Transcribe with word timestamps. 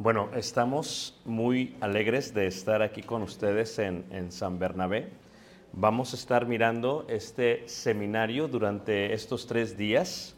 Bueno, 0.00 0.30
estamos 0.36 1.20
muy 1.24 1.74
alegres 1.80 2.32
de 2.32 2.46
estar 2.46 2.82
aquí 2.82 3.02
con 3.02 3.22
ustedes 3.22 3.80
en, 3.80 4.04
en, 4.12 4.30
San 4.30 4.60
Bernabé. 4.60 5.08
Vamos 5.72 6.12
a 6.12 6.16
estar 6.16 6.46
mirando 6.46 7.04
este 7.08 7.66
seminario 7.66 8.46
durante 8.46 9.12
estos 9.12 9.48
tres 9.48 9.76
días. 9.76 10.36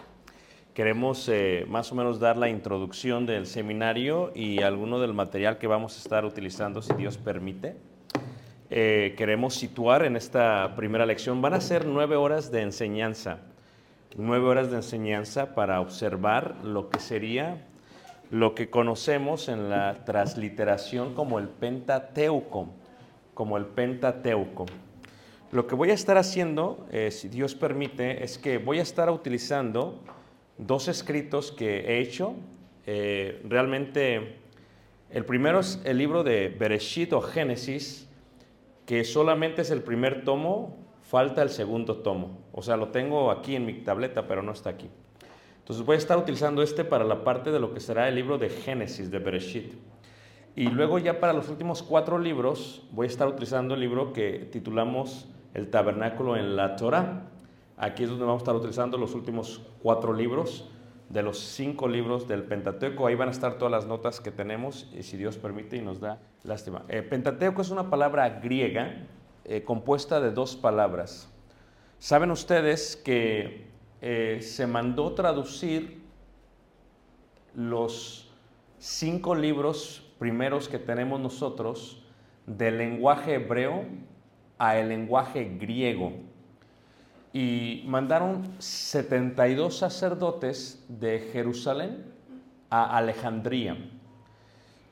Queremos 0.72 1.28
eh, 1.28 1.66
más 1.68 1.92
o 1.92 1.94
menos 1.94 2.18
dar 2.18 2.38
la 2.38 2.48
introducción 2.48 3.26
del 3.26 3.46
seminario 3.46 4.32
y 4.34 4.62
alguno 4.62 4.98
del 4.98 5.12
material 5.12 5.58
que 5.58 5.66
vamos 5.66 5.94
a 5.94 5.98
estar 5.98 6.24
utilizando, 6.24 6.80
si 6.80 6.94
Dios 6.94 7.18
permite. 7.18 7.76
Eh, 8.70 9.14
queremos 9.18 9.56
situar 9.56 10.06
en 10.06 10.16
esta 10.16 10.74
primera 10.74 11.04
lección, 11.04 11.42
van 11.42 11.52
a 11.52 11.60
ser 11.60 11.84
nueve 11.84 12.16
horas 12.16 12.50
de 12.50 12.62
enseñanza, 12.62 13.40
nueve 14.16 14.46
horas 14.46 14.70
de 14.70 14.76
enseñanza 14.76 15.54
para 15.54 15.82
observar 15.82 16.56
lo 16.64 16.88
que 16.88 16.98
sería 16.98 17.66
lo 18.30 18.54
que 18.54 18.70
conocemos 18.70 19.48
en 19.48 19.68
la 19.68 20.04
transliteración 20.04 21.14
como 21.14 21.38
el 21.38 21.48
Pentateuco, 21.48 22.68
como 23.34 23.56
el 23.56 23.66
Pentateuco. 23.66 24.66
Lo 25.50 25.66
que 25.66 25.74
voy 25.74 25.90
a 25.90 25.94
estar 25.94 26.16
haciendo, 26.16 26.86
eh, 26.92 27.10
si 27.10 27.28
Dios 27.28 27.56
permite, 27.56 28.22
es 28.22 28.38
que 28.38 28.58
voy 28.58 28.78
a 28.78 28.82
estar 28.82 29.10
utilizando 29.10 30.00
dos 30.58 30.86
escritos 30.86 31.50
que 31.50 31.80
he 31.80 31.98
hecho. 31.98 32.34
Eh, 32.86 33.42
realmente, 33.48 34.36
el 35.10 35.24
primero 35.24 35.58
es 35.58 35.80
el 35.84 35.98
libro 35.98 36.22
de 36.22 36.54
Bereshit 36.56 37.12
o 37.12 37.20
Génesis, 37.20 38.08
que 38.86 39.02
solamente 39.02 39.62
es 39.62 39.72
el 39.72 39.82
primer 39.82 40.22
tomo, 40.22 40.78
falta 41.02 41.42
el 41.42 41.50
segundo 41.50 41.96
tomo. 41.96 42.38
O 42.52 42.62
sea, 42.62 42.76
lo 42.76 42.88
tengo 42.88 43.32
aquí 43.32 43.56
en 43.56 43.66
mi 43.66 43.74
tableta, 43.74 44.28
pero 44.28 44.44
no 44.44 44.52
está 44.52 44.70
aquí. 44.70 44.88
Entonces 45.70 45.86
voy 45.86 45.94
a 45.94 45.98
estar 45.98 46.18
utilizando 46.18 46.62
este 46.62 46.84
para 46.84 47.04
la 47.04 47.22
parte 47.22 47.52
de 47.52 47.60
lo 47.60 47.72
que 47.72 47.78
será 47.78 48.08
el 48.08 48.16
libro 48.16 48.38
de 48.38 48.48
Génesis, 48.48 49.08
de 49.08 49.20
Bereshit. 49.20 49.74
Y 50.56 50.64
luego 50.66 50.98
ya 50.98 51.20
para 51.20 51.32
los 51.32 51.48
últimos 51.48 51.84
cuatro 51.84 52.18
libros 52.18 52.82
voy 52.90 53.06
a 53.06 53.08
estar 53.08 53.28
utilizando 53.28 53.74
el 53.74 53.80
libro 53.80 54.12
que 54.12 54.48
titulamos 54.50 55.28
El 55.54 55.70
Tabernáculo 55.70 56.36
en 56.36 56.56
la 56.56 56.74
Torah. 56.74 57.28
Aquí 57.76 58.02
es 58.02 58.08
donde 58.08 58.24
vamos 58.24 58.40
a 58.40 58.42
estar 58.42 58.56
utilizando 58.56 58.98
los 58.98 59.14
últimos 59.14 59.64
cuatro 59.80 60.12
libros 60.12 60.68
de 61.08 61.22
los 61.22 61.38
cinco 61.38 61.86
libros 61.86 62.26
del 62.26 62.42
Pentateuco. 62.42 63.06
Ahí 63.06 63.14
van 63.14 63.28
a 63.28 63.30
estar 63.30 63.56
todas 63.56 63.70
las 63.70 63.86
notas 63.86 64.18
que 64.18 64.32
tenemos 64.32 64.92
y 64.92 65.04
si 65.04 65.16
Dios 65.16 65.38
permite 65.38 65.76
y 65.76 65.82
nos 65.82 66.00
da 66.00 66.18
lástima. 66.42 66.82
Eh, 66.88 67.02
Pentateuco 67.02 67.62
es 67.62 67.70
una 67.70 67.88
palabra 67.88 68.28
griega 68.40 69.06
eh, 69.44 69.62
compuesta 69.62 70.20
de 70.20 70.32
dos 70.32 70.56
palabras. 70.56 71.32
Saben 72.00 72.32
ustedes 72.32 72.96
que 72.96 73.69
eh, 74.02 74.38
se 74.40 74.66
mandó 74.66 75.12
traducir 75.12 76.00
los 77.54 78.30
cinco 78.78 79.34
libros 79.34 80.10
primeros 80.18 80.68
que 80.68 80.78
tenemos 80.78 81.20
nosotros 81.20 82.02
del 82.46 82.78
lenguaje 82.78 83.34
hebreo 83.34 83.84
a 84.58 84.78
el 84.78 84.88
lenguaje 84.88 85.56
griego. 85.60 86.12
Y 87.32 87.84
mandaron 87.86 88.54
72 88.58 89.76
sacerdotes 89.76 90.82
de 90.88 91.30
Jerusalén 91.32 92.04
a 92.70 92.96
Alejandría. 92.96 93.76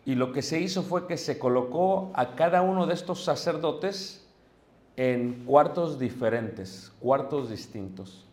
Y 0.04 0.14
lo 0.14 0.32
que 0.32 0.42
se 0.42 0.60
hizo 0.60 0.82
fue 0.82 1.06
que 1.06 1.16
se 1.16 1.38
colocó 1.38 2.12
a 2.14 2.34
cada 2.34 2.62
uno 2.62 2.86
de 2.86 2.94
estos 2.94 3.24
sacerdotes 3.24 4.26
en 4.96 5.44
cuartos 5.44 5.98
diferentes, 5.98 6.92
cuartos 7.00 7.50
distintos 7.50 8.27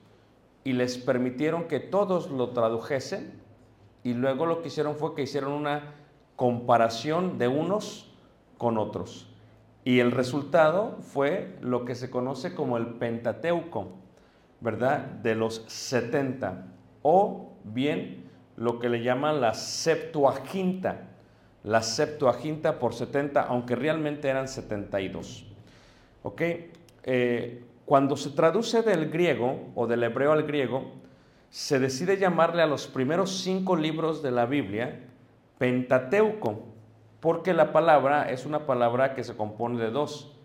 y 0.66 0.74
les 0.74 0.98
permitieron 0.98 1.70
que 1.70 1.80
todos 1.80 2.30
lo 2.32 2.50
tradujesen 2.50 3.40
y 4.04 4.14
luego 4.16 4.46
lo 4.46 4.62
que 4.62 4.68
hicieron 4.68 4.96
fue 4.96 5.16
que 5.16 5.22
hicieron 5.22 5.54
una 5.54 5.94
comparación 6.36 7.38
de 7.38 7.48
unos 7.48 8.12
con 8.58 8.78
otros. 8.78 9.30
Y 9.84 10.00
el 10.00 10.12
resultado 10.12 10.98
fue 11.02 11.56
lo 11.62 11.86
que 11.86 11.94
se 11.94 12.10
conoce 12.10 12.56
como 12.56 12.78
el 12.78 12.88
Pentateuco, 12.96 13.94
¿verdad? 14.60 15.00
De 15.00 15.36
los 15.36 15.64
70, 15.68 16.66
o 17.04 17.54
bien 17.64 18.26
lo 18.58 18.80
que 18.80 18.90
le 18.90 19.04
llaman 19.04 19.42
la 19.42 19.54
Septuaginta, 19.54 21.10
la 21.64 21.84
Septuaginta 21.84 22.80
por 22.80 22.96
70, 22.96 23.44
aunque 23.44 23.76
realmente 23.76 24.30
eran 24.30 24.48
72. 24.48 25.46
¿Ok? 26.24 26.42
Eh, 27.04 27.64
cuando 27.86 28.18
se 28.18 28.32
traduce 28.32 28.82
del 28.82 29.10
griego 29.10 29.70
o 29.76 29.88
del 29.88 30.04
hebreo 30.04 30.32
al 30.32 30.44
griego, 30.44 30.92
se 31.50 31.80
decide 31.80 32.18
llamarle 32.18 32.62
a 32.62 32.68
los 32.68 32.88
primeros 32.88 33.42
cinco 33.42 33.76
libros 33.76 34.24
de 34.24 34.32
la 34.32 34.46
Biblia 34.46 35.02
Pentateuco, 35.58 36.64
porque 37.20 37.54
la 37.54 37.72
palabra 37.72 38.30
es 38.30 38.46
una 38.46 38.66
palabra 38.66 39.16
que 39.16 39.24
se 39.24 39.36
compone 39.36 39.80
de 39.82 39.90
dos. 39.90 40.36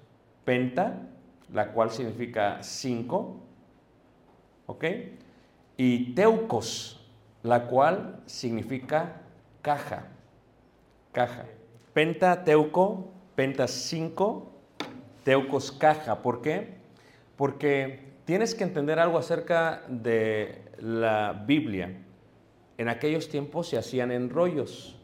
Penta, 0.45 1.09
la 1.53 1.73
cual 1.73 1.91
significa 1.91 2.63
cinco, 2.63 3.41
¿ok? 4.67 4.85
Y 5.77 6.15
teucos, 6.15 7.07
la 7.43 7.67
cual 7.67 8.21
significa 8.27 9.23
caja, 9.63 10.09
caja. 11.13 11.45
Pentateuco, 11.93 13.11
penta 13.35 13.67
cinco, 13.67 14.53
teucos 15.25 15.73
caja. 15.73 16.23
¿Por 16.23 16.41
qué? 16.41 16.80
Porque 17.41 18.01
tienes 18.27 18.55
que 18.55 18.65
entender 18.65 18.99
algo 18.99 19.17
acerca 19.17 19.83
de 19.89 20.61
la 20.79 21.43
Biblia. 21.47 22.05
En 22.77 22.91
aquellos 22.91 23.31
tiempos 23.31 23.67
se 23.67 23.79
hacían 23.79 24.13
en 24.13 24.29
rollos 24.29 25.01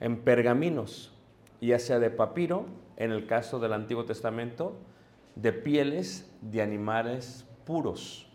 en 0.00 0.24
pergaminos, 0.24 1.16
ya 1.60 1.78
sea 1.78 2.00
de 2.00 2.10
papiro, 2.10 2.66
en 2.96 3.12
el 3.12 3.28
caso 3.28 3.60
del 3.60 3.72
Antiguo 3.72 4.04
Testamento, 4.04 4.76
de 5.36 5.52
pieles 5.52 6.28
de 6.40 6.60
animales 6.60 7.46
puros. 7.64 8.28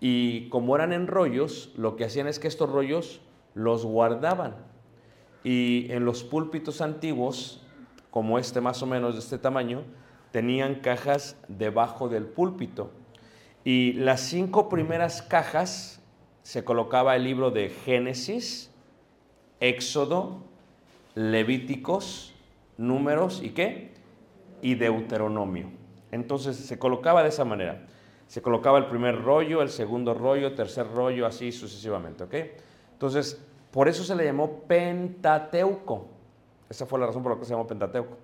Y 0.00 0.48
como 0.48 0.76
eran 0.76 0.94
en 0.94 1.08
rollos, 1.08 1.74
lo 1.76 1.94
que 1.94 2.06
hacían 2.06 2.26
es 2.26 2.38
que 2.38 2.48
estos 2.48 2.70
rollos 2.70 3.20
los 3.52 3.84
guardaban. 3.84 4.56
Y 5.42 5.92
en 5.92 6.06
los 6.06 6.24
púlpitos 6.24 6.80
antiguos, 6.80 7.66
como 8.10 8.38
este 8.38 8.62
más 8.62 8.82
o 8.82 8.86
menos 8.86 9.12
de 9.12 9.20
este 9.20 9.36
tamaño, 9.36 9.84
tenían 10.34 10.80
cajas 10.80 11.36
debajo 11.46 12.08
del 12.08 12.26
púlpito. 12.26 12.90
Y 13.62 13.92
las 13.92 14.20
cinco 14.20 14.68
primeras 14.68 15.22
cajas 15.22 16.02
se 16.42 16.64
colocaba 16.64 17.14
el 17.14 17.22
libro 17.22 17.52
de 17.52 17.68
Génesis, 17.68 18.68
Éxodo, 19.60 20.42
Levíticos, 21.14 22.34
Números 22.76 23.42
y 23.44 23.50
qué? 23.50 23.92
Y 24.60 24.74
Deuteronomio. 24.74 25.70
Entonces 26.10 26.56
se 26.56 26.80
colocaba 26.80 27.22
de 27.22 27.28
esa 27.28 27.44
manera. 27.44 27.86
Se 28.26 28.42
colocaba 28.42 28.78
el 28.78 28.86
primer 28.86 29.22
rollo, 29.22 29.62
el 29.62 29.68
segundo 29.70 30.14
rollo, 30.14 30.56
tercer 30.56 30.88
rollo, 30.90 31.26
así 31.26 31.52
sucesivamente, 31.52 32.24
¿ok? 32.24 32.34
Entonces, 32.90 33.40
por 33.70 33.86
eso 33.86 34.02
se 34.02 34.16
le 34.16 34.24
llamó 34.24 34.62
Pentateuco. 34.66 36.08
Esa 36.68 36.86
fue 36.86 36.98
la 36.98 37.06
razón 37.06 37.22
por 37.22 37.30
la 37.30 37.38
que 37.38 37.44
se 37.44 37.52
llamó 37.52 37.68
Pentateuco. 37.68 38.23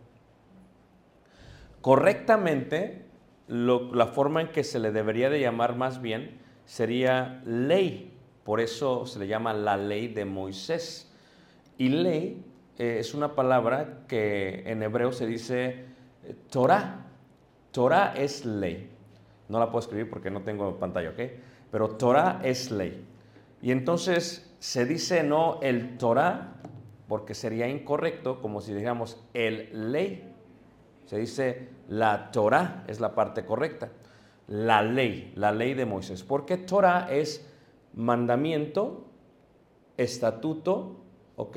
Correctamente, 1.80 3.06
la 3.48 4.06
forma 4.06 4.42
en 4.42 4.48
que 4.48 4.64
se 4.64 4.78
le 4.78 4.92
debería 4.92 5.30
de 5.30 5.40
llamar 5.40 5.76
más 5.76 6.00
bien 6.02 6.38
sería 6.64 7.42
ley. 7.44 8.12
Por 8.44 8.60
eso 8.60 9.06
se 9.06 9.18
le 9.18 9.26
llama 9.26 9.52
la 9.52 9.76
ley 9.76 10.08
de 10.08 10.24
Moisés. 10.24 11.10
Y 11.78 11.88
ley 11.88 12.44
eh, 12.78 12.98
es 13.00 13.14
una 13.14 13.34
palabra 13.34 14.04
que 14.06 14.62
en 14.66 14.82
hebreo 14.82 15.12
se 15.12 15.26
dice 15.26 15.84
eh, 16.24 16.34
Torah. 16.50 17.06
Torah 17.72 18.14
es 18.16 18.44
ley. 18.44 18.90
No 19.48 19.58
la 19.58 19.66
puedo 19.66 19.80
escribir 19.80 20.08
porque 20.08 20.30
no 20.30 20.42
tengo 20.42 20.78
pantalla, 20.78 21.10
¿ok? 21.10 21.20
Pero 21.70 21.88
Torah 21.96 22.40
es 22.44 22.70
ley. 22.70 23.04
Y 23.62 23.72
entonces 23.72 24.54
se 24.58 24.84
dice 24.84 25.22
no 25.22 25.58
el 25.62 25.98
Torah, 25.98 26.54
porque 27.08 27.34
sería 27.34 27.68
incorrecto, 27.68 28.40
como 28.40 28.60
si 28.60 28.72
dijéramos 28.72 29.20
el 29.34 29.92
ley. 29.92 30.29
Se 31.06 31.18
dice 31.18 31.68
la 31.88 32.30
Torah, 32.30 32.84
es 32.86 33.00
la 33.00 33.14
parte 33.14 33.44
correcta. 33.44 33.90
La 34.46 34.82
ley, 34.82 35.32
la 35.36 35.52
ley 35.52 35.74
de 35.74 35.86
Moisés. 35.86 36.22
Porque 36.22 36.56
Torah 36.56 37.08
es 37.10 37.46
mandamiento, 37.94 39.06
estatuto, 39.96 40.96
¿ok? 41.36 41.56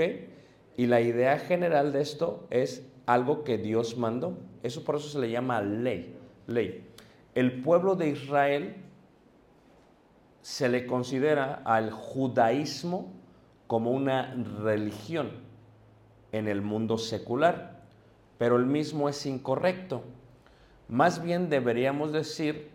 Y 0.78 0.88
la 0.88 1.01
idea 1.01 1.38
general 1.40 1.92
de 1.92 2.01
esto 2.01 2.48
es 2.50 2.88
algo 3.06 3.44
que 3.44 3.57
Dios 3.57 3.98
mandó. 3.98 4.38
Eso 4.63 4.84
por 4.84 4.95
eso 4.95 5.10
se 5.10 5.19
le 5.19 5.30
llama 5.30 5.62
ley, 5.62 6.16
ley. 6.48 6.90
El 7.36 7.62
pueblo 7.62 7.95
de 7.95 8.10
Israel 8.10 8.75
se 10.42 10.69
le 10.69 10.86
considera 10.86 11.62
al 11.66 11.92
judaísmo 11.92 13.12
como 13.68 13.92
una 13.92 14.34
religión 14.62 15.31
en 16.31 16.48
el 16.48 16.62
mundo 16.62 16.98
secular, 16.98 17.72
pero 18.38 18.57
el 18.57 18.65
mismo 18.65 19.09
es 19.09 19.25
incorrecto. 19.25 20.03
Más 20.88 21.24
bien 21.24 21.50
deberíamos 21.50 22.12
decir 22.12 22.69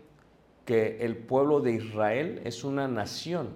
que 0.65 0.97
el 1.01 1.17
pueblo 1.17 1.61
de 1.61 1.73
Israel 1.73 2.41
es 2.43 2.63
una 2.63 2.87
nación 2.87 3.49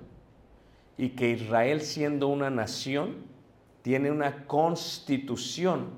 y 0.98 1.10
que 1.10 1.32
Israel 1.32 1.82
siendo 1.82 2.28
una 2.28 2.50
nación 2.50 3.18
tiene 3.82 4.12
una 4.12 4.46
constitución 4.46 5.90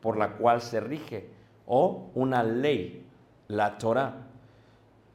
por 0.00 0.16
la 0.16 0.36
cual 0.36 0.62
se 0.62 0.80
rige 0.80 1.28
o 1.66 2.10
una 2.14 2.42
ley, 2.42 3.04
la 3.48 3.78
Torah. 3.78 4.26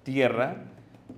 Tierra, 0.03 0.65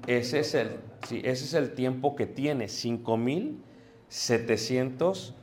ese 0.06 0.40
es 0.40 0.54
el, 0.54 0.72
sí, 1.08 1.22
ese 1.24 1.46
es 1.46 1.54
el 1.54 1.74
tiempo 1.74 2.14
que 2.16 2.26
tiene, 2.26 2.68
5.783 2.68 5.34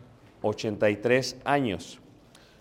años. 1.44 2.00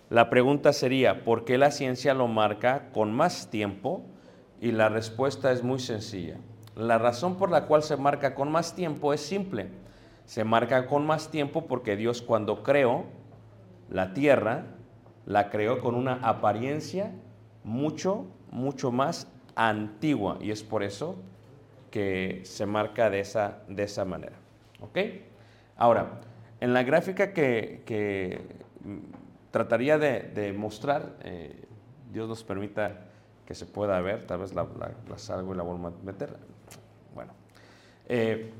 La 0.09 0.29
pregunta 0.29 0.73
sería, 0.73 1.23
¿por 1.23 1.43
qué 1.43 1.57
la 1.57 1.71
ciencia 1.71 2.13
lo 2.13 2.27
marca 2.27 2.89
con 2.93 3.13
más 3.13 3.49
tiempo? 3.49 4.03
Y 4.61 4.71
la 4.71 4.89
respuesta 4.89 5.51
es 5.51 5.63
muy 5.63 5.79
sencilla. 5.79 6.37
La 6.75 6.97
razón 6.97 7.35
por 7.35 7.51
la 7.51 7.65
cual 7.65 7.83
se 7.83 7.97
marca 7.97 8.35
con 8.35 8.51
más 8.51 8.75
tiempo 8.75 9.13
es 9.13 9.21
simple. 9.21 9.69
Se 10.25 10.43
marca 10.43 10.87
con 10.87 11.05
más 11.05 11.29
tiempo 11.29 11.65
porque 11.67 11.95
Dios 11.95 12.21
cuando 12.21 12.63
creó 12.63 13.05
la 13.89 14.13
tierra, 14.13 14.65
la 15.25 15.49
creó 15.49 15.81
con 15.81 15.95
una 15.95 16.13
apariencia 16.21 17.11
mucho, 17.63 18.25
mucho 18.51 18.91
más 18.91 19.27
antigua. 19.55 20.37
Y 20.41 20.51
es 20.51 20.63
por 20.63 20.83
eso 20.83 21.15
que 21.91 22.41
se 22.45 22.65
marca 22.65 23.09
de 23.09 23.19
esa, 23.19 23.59
de 23.67 23.83
esa 23.83 24.05
manera. 24.05 24.35
¿Ok? 24.79 24.97
Ahora, 25.75 26.21
en 26.63 26.73
la 26.73 26.83
gráfica 26.83 27.33
que, 27.33 28.39
trataría 29.51 29.97
de, 29.97 30.53
mostrar, 30.57 31.17
eh, 31.21 31.65
Dios 32.09 32.29
nos 32.29 32.45
permita 32.45 33.01
que 33.45 33.53
se 33.53 33.65
pueda 33.65 33.99
ver, 33.99 34.23
tal 34.23 34.39
vez 34.39 34.53
la 34.53 34.65
salgo 35.17 35.53
y 35.53 35.57
la 35.57 35.63
vuelvo 35.63 35.87
a 35.87 35.91
meter. 36.05 36.37
Bueno, 37.13 37.33
eh, 38.07 38.53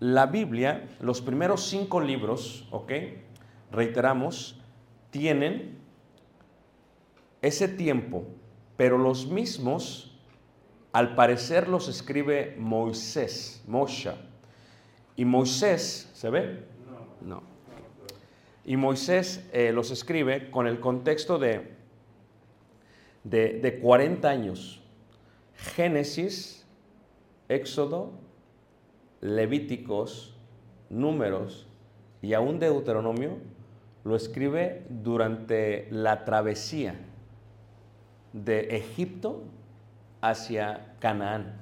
la 0.00 0.24
Biblia, 0.24 0.88
los 1.00 1.20
primeros 1.20 1.64
cinco 1.64 2.00
libros, 2.00 2.66
¿ok? 2.70 2.92
Reiteramos, 3.72 4.62
tienen 5.10 5.80
ese 7.42 7.68
tiempo, 7.68 8.24
pero 8.78 8.96
los 8.96 9.26
mismos, 9.26 10.18
al 10.94 11.14
parecer, 11.14 11.68
los 11.68 11.88
escribe 11.88 12.56
Moisés, 12.58 13.62
Moshe. 13.66 14.14
Y 15.14 15.26
Moisés, 15.26 16.10
¿se 16.14 16.30
ve? 16.30 16.67
No. 17.20 17.42
Y 18.64 18.76
Moisés 18.76 19.48
eh, 19.52 19.72
los 19.72 19.90
escribe 19.90 20.50
con 20.50 20.66
el 20.66 20.80
contexto 20.80 21.38
de, 21.38 21.72
de, 23.24 23.60
de 23.60 23.78
40 23.78 24.28
años. 24.28 24.82
Génesis, 25.54 26.66
Éxodo, 27.48 28.12
Levíticos, 29.20 30.34
Números 30.90 31.66
y 32.22 32.34
aún 32.34 32.58
Deuteronomio 32.58 33.38
lo 34.04 34.16
escribe 34.16 34.86
durante 34.88 35.88
la 35.90 36.24
travesía 36.24 36.94
de 38.32 38.76
Egipto 38.76 39.42
hacia 40.20 40.94
Canaán. 40.98 41.56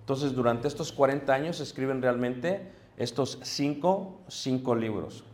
Entonces, 0.00 0.34
durante 0.34 0.68
estos 0.68 0.92
40 0.92 1.32
años 1.32 1.60
escriben 1.60 2.02
realmente 2.02 2.72
estos 2.98 3.38
cinco, 3.42 4.20
cinco 4.28 4.74
libros. 4.74 5.24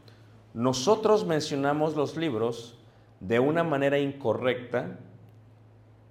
Nosotros 0.52 1.26
mencionamos 1.26 1.96
los 1.96 2.16
libros 2.16 2.78
de 3.20 3.40
una 3.40 3.64
manera 3.64 3.98
incorrecta 3.98 4.98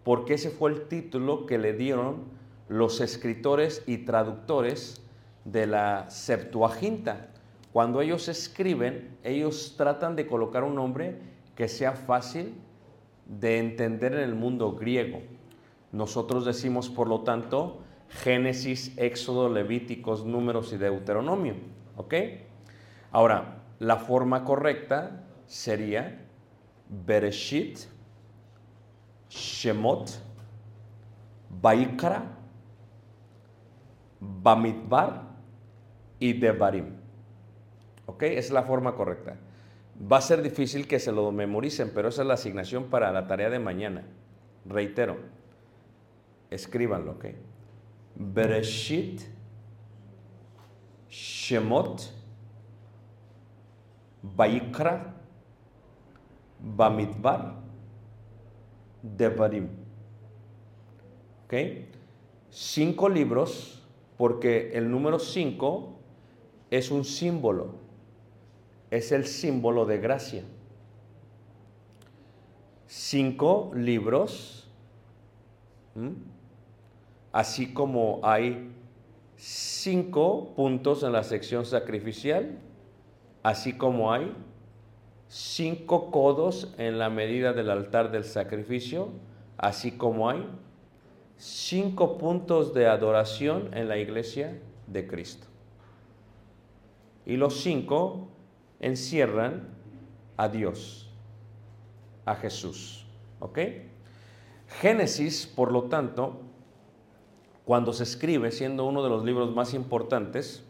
porque 0.04 0.34
ese 0.34 0.50
fue 0.50 0.72
el 0.72 0.88
título 0.88 1.46
que 1.46 1.58
le 1.58 1.74
dieron 1.74 2.26
los 2.68 3.00
escritores 3.02 3.84
y 3.86 4.00
traductores 4.00 5.02
de 5.46 5.68
la 5.68 6.10
Septuaginta. 6.10 7.30
Cuando 7.72 8.02
ellos 8.02 8.28
escriben, 8.28 9.16
ellos 9.24 9.76
tratan 9.78 10.16
de 10.16 10.28
colocar 10.28 10.64
un 10.64 10.76
nombre 10.76 11.20
que 11.56 11.68
sea 11.68 11.94
fácil 11.94 12.56
de 13.26 13.60
entender 13.60 14.14
en 14.14 14.22
el 14.22 14.36
mundo 14.36 14.74
griego. 14.74 15.22
Nosotros 15.92 16.46
decimos, 16.46 16.90
por 16.90 17.08
lo 17.08 17.22
tanto, 17.22 17.83
Génesis, 18.22 18.94
Éxodo, 18.98 19.50
Levíticos, 19.50 20.26
Números 20.26 20.72
y 20.74 20.78
Deuteronomio. 20.78 21.56
¿Ok? 21.98 22.14
Ahora, 23.12 23.64
la 23.80 23.98
forma 23.98 24.44
correcta 24.44 25.24
sería 25.46 26.26
Bereshit, 26.90 27.80
Shemot, 29.30 30.12
Baikra, 31.62 32.24
Bamidbar 34.20 35.24
y 36.20 36.34
Devarim. 36.34 36.96
¿Ok? 38.06 38.24
Esa 38.24 38.40
es 38.40 38.52
la 38.52 38.64
forma 38.64 38.96
correcta. 38.96 39.38
Va 40.12 40.18
a 40.18 40.22
ser 40.22 40.42
difícil 40.42 40.88
que 40.88 41.00
se 41.00 41.12
lo 41.12 41.32
memoricen, 41.32 41.92
pero 41.94 42.10
esa 42.10 42.22
es 42.22 42.28
la 42.28 42.34
asignación 42.36 42.86
para 42.86 43.12
la 43.12 43.28
tarea 43.28 43.50
de 43.50 43.60
mañana. 43.60 44.04
Reitero, 44.66 45.18
escríbanlo, 46.50 47.12
¿ok? 47.12 47.26
Bereshit, 48.16 49.22
Shemot, 51.10 52.12
Baikra, 54.22 55.14
Bamidbar, 56.60 57.56
Devarim. 59.02 59.68
¿Ok? 61.46 61.54
Cinco 62.50 63.10
libros, 63.10 63.84
porque 64.18 64.72
el 64.74 64.90
número 64.90 65.20
cinco 65.20 66.00
es 66.72 66.90
un 66.90 67.04
símbolo, 67.04 67.76
es 68.90 69.12
el 69.12 69.26
símbolo 69.26 69.86
de 69.86 69.98
gracia. 69.98 70.44
Cinco 72.88 73.72
libros. 73.76 74.70
Así 77.34 77.74
como 77.74 78.22
hay 78.24 78.72
cinco 79.36 80.54
puntos 80.56 81.04
en 81.04 81.12
la 81.12 81.24
sección 81.24 81.66
sacrificial, 81.66 82.58
así 83.42 83.74
como 83.74 84.14
hay 84.14 84.34
cinco 85.28 86.12
codos 86.12 86.74
en 86.78 87.00
la 87.00 87.10
medida 87.10 87.52
del 87.52 87.72
altar 87.72 88.12
del 88.12 88.24
sacrificio, 88.24 89.10
así 89.58 89.92
como 89.92 90.30
hay 90.30 90.48
cinco 91.38 92.18
puntos 92.18 92.74
de 92.74 92.88
adoración 92.88 93.70
en 93.74 93.90
la 93.90 93.98
iglesia 93.98 94.60
de 94.88 95.08
Cristo. 95.08 95.48
Y 97.26 97.38
los 97.38 97.62
cinco 97.62 98.28
encierran 98.80 99.70
a 100.38 100.50
Dios, 100.50 101.10
a 102.26 102.36
Jesús. 102.36 103.08
¿Ok? 103.40 103.60
Génesis, 104.82 105.48
por 105.48 105.72
lo 105.72 105.84
tanto, 105.84 106.42
cuando 107.66 107.94
se 107.94 108.04
escribe, 108.04 108.52
siendo 108.52 108.86
uno 108.86 109.04
de 109.04 109.10
los 109.10 109.24
libros 109.24 109.54
más 109.54 109.74
importantes, 109.74 110.64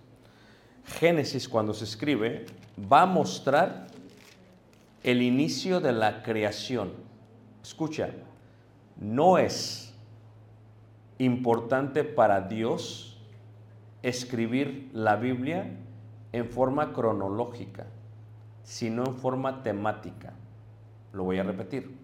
Génesis 0.85 1.47
cuando 1.47 1.73
se 1.73 1.85
escribe 1.85 2.45
va 2.91 3.03
a 3.03 3.05
mostrar 3.05 3.87
el 5.01 5.21
inicio 5.21 5.79
de 5.79 5.91
la 5.91 6.23
creación. 6.23 6.91
Escucha, 7.61 8.11
no 8.97 9.37
es 9.37 9.93
importante 11.17 12.03
para 12.03 12.41
Dios 12.41 13.17
escribir 14.01 14.89
la 14.93 15.15
Biblia 15.15 15.71
en 16.31 16.49
forma 16.49 16.93
cronológica, 16.93 17.85
sino 18.63 19.05
en 19.05 19.15
forma 19.15 19.63
temática. 19.63 20.33
Lo 21.13 21.23
voy 21.23 21.39
a 21.39 21.43
repetir. 21.43 21.95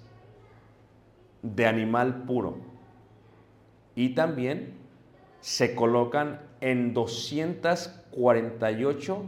de 1.44 1.68
animal 1.68 2.24
puro. 2.24 2.58
Y 3.96 4.16
también 4.16 4.74
se 5.42 5.76
colocan 5.76 6.42
en 6.62 6.96
248 6.96 9.24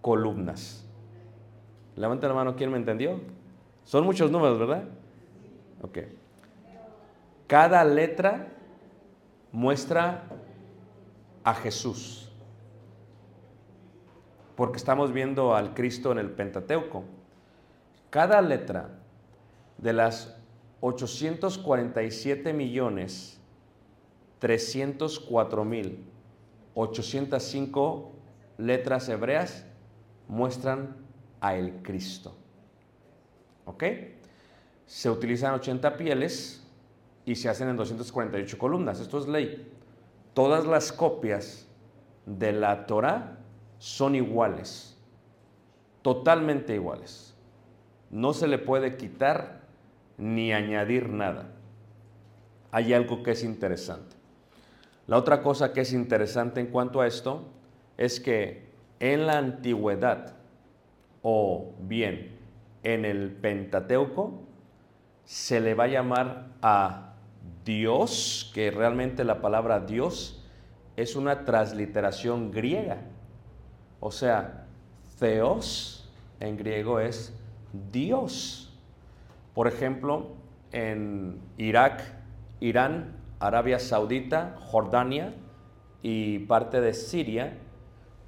columnas. 0.00 0.86
Levanta 1.96 2.28
la 2.28 2.34
mano, 2.34 2.56
¿quién 2.56 2.70
me 2.70 2.78
entendió? 2.78 3.20
Son 3.84 4.04
muchos 4.04 4.30
números, 4.30 4.58
¿verdad? 4.58 4.84
Ok. 5.82 5.98
Cada 7.46 7.84
letra 7.84 8.48
muestra 9.52 10.24
a 11.44 11.52
Jesús. 11.54 12.32
Porque 14.54 14.78
estamos 14.78 15.12
viendo 15.12 15.54
al 15.54 15.74
Cristo 15.74 16.12
en 16.12 16.18
el 16.18 16.30
Pentateuco. 16.30 17.04
Cada 18.10 18.40
letra 18.40 18.88
de 19.78 19.92
las 19.92 20.36
847 20.86 22.52
millones 22.52 23.40
304 24.38 25.64
mil 25.64 26.04
805 26.74 28.12
letras 28.58 29.08
hebreas 29.08 29.64
muestran 30.28 30.96
a 31.40 31.56
el 31.56 31.82
Cristo. 31.82 32.36
¿Ok? 33.64 33.84
Se 34.84 35.10
utilizan 35.10 35.54
80 35.54 35.96
pieles 35.96 36.64
y 37.24 37.34
se 37.34 37.48
hacen 37.48 37.68
en 37.68 37.76
248 37.76 38.58
columnas. 38.58 39.00
Esto 39.00 39.18
es 39.18 39.26
ley. 39.26 39.72
Todas 40.34 40.66
las 40.66 40.92
copias 40.92 41.66
de 42.26 42.52
la 42.52 42.86
Torah 42.86 43.38
son 43.78 44.14
iguales, 44.14 44.96
totalmente 46.02 46.74
iguales. 46.74 47.34
No 48.10 48.34
se 48.34 48.46
le 48.46 48.58
puede 48.58 48.96
quitar 48.96 49.65
ni 50.18 50.52
añadir 50.52 51.08
nada. 51.08 51.48
Hay 52.70 52.92
algo 52.92 53.22
que 53.22 53.32
es 53.32 53.44
interesante. 53.44 54.16
La 55.06 55.16
otra 55.16 55.42
cosa 55.42 55.72
que 55.72 55.82
es 55.82 55.92
interesante 55.92 56.60
en 56.60 56.66
cuanto 56.66 57.00
a 57.00 57.06
esto 57.06 57.44
es 57.96 58.20
que 58.20 58.66
en 58.98 59.26
la 59.26 59.38
antigüedad, 59.38 60.34
o 61.22 61.74
bien 61.80 62.36
en 62.82 63.04
el 63.04 63.30
Pentateuco, 63.30 64.42
se 65.24 65.60
le 65.60 65.74
va 65.74 65.84
a 65.84 65.88
llamar 65.88 66.48
a 66.62 67.14
Dios, 67.64 68.50
que 68.54 68.70
realmente 68.70 69.24
la 69.24 69.40
palabra 69.40 69.80
Dios 69.80 70.44
es 70.96 71.16
una 71.16 71.44
transliteración 71.44 72.50
griega. 72.50 72.98
O 74.00 74.10
sea, 74.10 74.66
Theos 75.18 76.08
en 76.40 76.56
griego 76.56 77.00
es 77.00 77.32
Dios. 77.92 78.65
Por 79.56 79.68
ejemplo, 79.68 80.36
en 80.70 81.40
Irak, 81.56 82.02
Irán, 82.60 83.16
Arabia 83.40 83.78
Saudita, 83.78 84.54
Jordania 84.60 85.32
y 86.02 86.40
parte 86.40 86.82
de 86.82 86.92
Siria, 86.92 87.56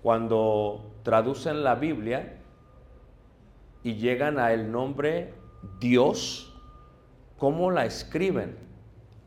cuando 0.02 0.90
traducen 1.02 1.64
la 1.64 1.75
Biblia 1.75 2.38
y 3.82 3.97
llegan 3.97 4.38
a 4.38 4.54
el 4.54 4.73
nombre 4.73 5.35
Dios, 5.78 6.58
¿cómo 7.37 7.70
la 7.70 7.85
escriben? 7.85 8.56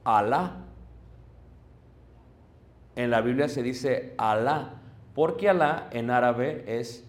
Alá. 0.04 0.56
En 2.96 3.12
la 3.12 3.22
Biblia 3.22 3.48
se 3.48 3.62
dice 3.62 4.16
Alá, 4.18 4.82
porque 5.14 5.50
Alá 5.50 5.88
en 5.92 6.10
árabe 6.10 6.64
es 6.66 7.08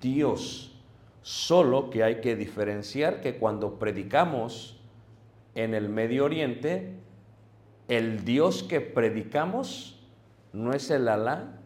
Dios. 0.00 0.73
Solo 1.24 1.88
que 1.88 2.04
hay 2.04 2.20
que 2.20 2.36
diferenciar 2.36 3.22
que 3.22 3.38
cuando 3.38 3.78
predicamos 3.78 4.78
en 5.54 5.72
el 5.72 5.88
Medio 5.88 6.26
Oriente, 6.26 6.98
el 7.88 8.26
Dios 8.26 8.62
que 8.62 8.82
predicamos 8.82 10.06
no 10.52 10.74
es 10.74 10.90
el 10.90 11.08
Alá 11.08 11.62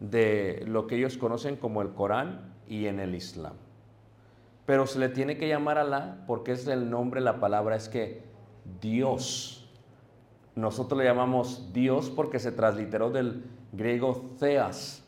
de 0.00 0.64
lo 0.66 0.88
que 0.88 0.96
ellos 0.96 1.16
conocen 1.18 1.54
como 1.54 1.82
el 1.82 1.90
Corán 1.90 2.52
y 2.66 2.86
en 2.86 2.98
el 2.98 3.14
Islam. 3.14 3.54
Pero 4.66 4.88
se 4.88 4.98
le 4.98 5.08
tiene 5.08 5.38
que 5.38 5.46
llamar 5.46 5.78
Alá 5.78 6.24
porque 6.26 6.50
es 6.50 6.66
el 6.66 6.90
nombre, 6.90 7.20
la 7.20 7.38
palabra 7.38 7.76
es 7.76 7.88
que 7.88 8.22
Dios. 8.80 9.70
Nosotros 10.56 10.98
le 10.98 11.04
llamamos 11.04 11.72
Dios 11.72 12.10
porque 12.10 12.40
se 12.40 12.50
transliteró 12.50 13.10
del 13.10 13.44
griego 13.70 14.34
theas. 14.40 15.04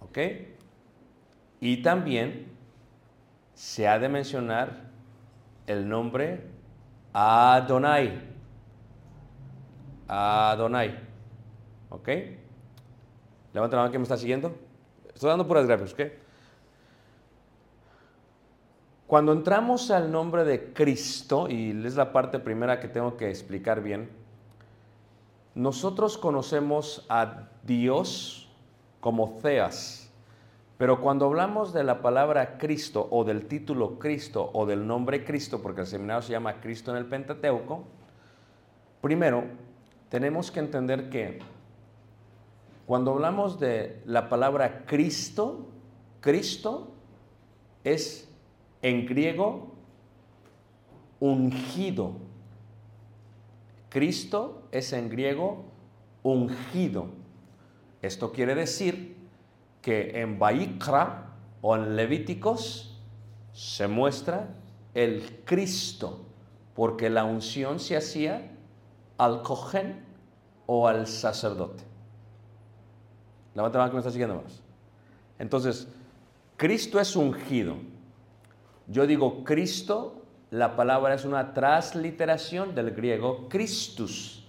¿Ok? 0.00 0.18
Y 1.60 1.82
también 1.82 2.46
se 3.52 3.86
ha 3.86 3.98
de 3.98 4.08
mencionar 4.08 4.86
el 5.66 5.86
nombre 5.86 6.46
Adonai. 7.12 8.22
Adonai. 10.08 10.98
¿Ok? 11.90 12.08
Levanta 13.56 13.76
la 13.76 13.84
mano 13.84 13.92
que 13.92 13.98
me 13.98 14.02
está 14.02 14.18
siguiendo. 14.18 14.52
Estoy 15.14 15.30
dando 15.30 15.48
puras 15.48 15.66
gracias, 15.66 15.94
¿ok? 15.94 16.00
Cuando 19.06 19.32
entramos 19.32 19.90
al 19.90 20.12
nombre 20.12 20.44
de 20.44 20.74
Cristo, 20.74 21.48
y 21.48 21.70
es 21.86 21.96
la 21.96 22.12
parte 22.12 22.38
primera 22.38 22.80
que 22.80 22.88
tengo 22.88 23.16
que 23.16 23.30
explicar 23.30 23.82
bien, 23.82 24.10
nosotros 25.54 26.18
conocemos 26.18 27.06
a 27.08 27.48
Dios 27.62 28.52
como 29.00 29.38
Theas, 29.40 30.12
pero 30.76 31.00
cuando 31.00 31.24
hablamos 31.24 31.72
de 31.72 31.82
la 31.82 32.02
palabra 32.02 32.58
Cristo 32.58 33.08
o 33.10 33.24
del 33.24 33.46
título 33.46 33.98
Cristo 33.98 34.50
o 34.52 34.66
del 34.66 34.86
nombre 34.86 35.24
Cristo, 35.24 35.62
porque 35.62 35.80
el 35.80 35.86
seminario 35.86 36.20
se 36.20 36.32
llama 36.32 36.60
Cristo 36.60 36.90
en 36.90 36.98
el 36.98 37.06
Pentateuco, 37.06 37.84
primero 39.00 39.44
tenemos 40.10 40.50
que 40.50 40.60
entender 40.60 41.08
que 41.08 41.55
cuando 42.86 43.12
hablamos 43.12 43.58
de 43.58 44.00
la 44.06 44.28
palabra 44.28 44.84
Cristo, 44.86 45.66
Cristo 46.20 46.92
es 47.82 48.28
en 48.80 49.06
griego 49.06 49.74
ungido. 51.18 52.12
Cristo 53.88 54.62
es 54.70 54.92
en 54.92 55.08
griego 55.08 55.64
ungido. 56.22 57.08
Esto 58.02 58.30
quiere 58.30 58.54
decir 58.54 59.16
que 59.82 60.20
en 60.20 60.38
Baikra 60.38 61.34
o 61.62 61.74
en 61.74 61.96
Levíticos 61.96 63.00
se 63.52 63.88
muestra 63.88 64.54
el 64.94 65.42
Cristo, 65.44 66.24
porque 66.74 67.10
la 67.10 67.24
unción 67.24 67.80
se 67.80 67.96
hacía 67.96 68.52
al 69.18 69.42
cojen 69.42 70.04
o 70.66 70.86
al 70.86 71.06
sacerdote. 71.08 71.95
Levanta 73.56 73.78
la 73.78 73.84
mano 73.84 73.90
que 73.92 73.94
me 73.96 74.00
está 74.00 74.10
siguiendo 74.10 74.42
más. 74.42 74.60
Entonces, 75.38 75.88
Cristo 76.58 77.00
es 77.00 77.16
ungido. 77.16 77.76
Yo 78.86 79.06
digo 79.06 79.44
Cristo, 79.44 80.22
la 80.50 80.76
palabra 80.76 81.14
es 81.14 81.24
una 81.24 81.54
transliteración 81.54 82.74
del 82.74 82.90
griego 82.90 83.48
Christus. 83.48 84.46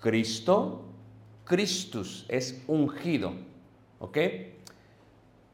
Cristo, 0.00 0.82
Christus, 1.44 2.26
es 2.28 2.62
ungido. 2.68 3.32
¿Ok? 3.98 4.18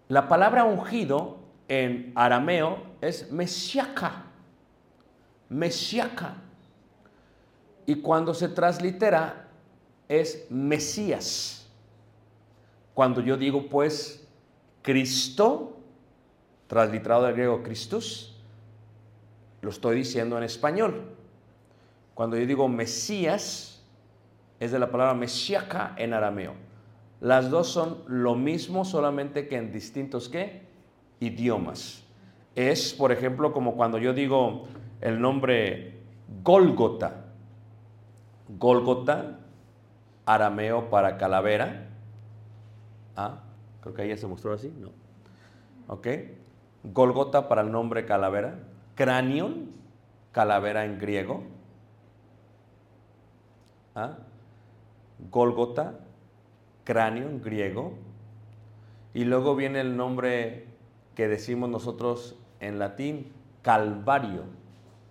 La 0.08 0.28
palabra 0.28 0.64
ungido 0.64 1.38
en 1.68 2.12
arameo 2.16 2.82
es 3.00 3.30
mesiaca. 3.30 4.24
Mesiaca. 5.48 6.34
Y 7.86 7.96
cuando 7.96 8.34
se 8.34 8.48
translitera 8.48 9.48
es 10.08 10.46
Mesías. 10.50 11.65
Cuando 12.96 13.20
yo 13.20 13.36
digo 13.36 13.66
pues 13.68 14.26
Cristo, 14.80 15.76
transliterado 16.66 17.24
del 17.24 17.34
griego 17.34 17.62
Christus, 17.62 18.34
lo 19.60 19.68
estoy 19.68 19.96
diciendo 19.96 20.38
en 20.38 20.44
español. 20.44 21.02
Cuando 22.14 22.38
yo 22.38 22.46
digo 22.46 22.68
Mesías, 22.68 23.84
es 24.60 24.72
de 24.72 24.78
la 24.78 24.90
palabra 24.90 25.12
mesiaca 25.12 25.94
en 25.98 26.14
arameo. 26.14 26.54
Las 27.20 27.50
dos 27.50 27.68
son 27.68 27.98
lo 28.06 28.34
mismo, 28.34 28.86
solamente 28.86 29.46
que 29.46 29.58
en 29.58 29.72
distintos 29.72 30.30
¿qué? 30.30 30.62
idiomas. 31.20 32.02
Es, 32.54 32.94
por 32.94 33.12
ejemplo, 33.12 33.52
como 33.52 33.76
cuando 33.76 33.98
yo 33.98 34.14
digo 34.14 34.68
el 35.02 35.20
nombre 35.20 35.98
Gólgota. 36.42 37.26
Gólgota, 38.58 39.40
arameo 40.24 40.88
para 40.88 41.18
calavera. 41.18 41.85
Ah, 43.16 43.40
creo 43.80 43.94
que 43.94 44.02
ahí 44.02 44.08
ya 44.10 44.16
se 44.16 44.26
mostró 44.26 44.52
así, 44.52 44.72
¿no? 44.78 44.90
¿Ok? 45.88 46.06
Golgota 46.84 47.48
para 47.48 47.62
el 47.62 47.72
nombre 47.72 48.04
calavera, 48.04 48.58
cranion, 48.94 49.70
calavera 50.32 50.84
en 50.84 50.98
griego. 50.98 51.42
¿Ah? 53.94 54.18
Golgota, 55.30 55.98
cráneo 56.84 57.28
en 57.28 57.40
griego. 57.42 57.94
Y 59.14 59.24
luego 59.24 59.56
viene 59.56 59.80
el 59.80 59.96
nombre 59.96 60.66
que 61.14 61.26
decimos 61.28 61.70
nosotros 61.70 62.36
en 62.60 62.78
latín, 62.78 63.32
Calvario. 63.62 64.42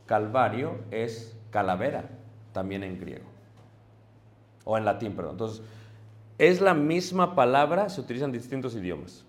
Calvario 0.06 0.78
es 0.92 1.36
calavera, 1.50 2.06
también 2.54 2.84
en 2.84 3.00
griego. 3.00 3.26
o 4.64 4.78
en 4.78 4.86
latín, 4.86 5.16
perdón. 5.16 5.32
Entonces, 5.34 5.64
es 6.38 6.62
la 6.62 6.74
misma 6.74 7.36
palabra, 7.36 7.90
se 7.90 8.02
utiliza 8.02 8.26
en 8.26 8.32
distintos 8.32 8.76
idiomas. 8.76 9.26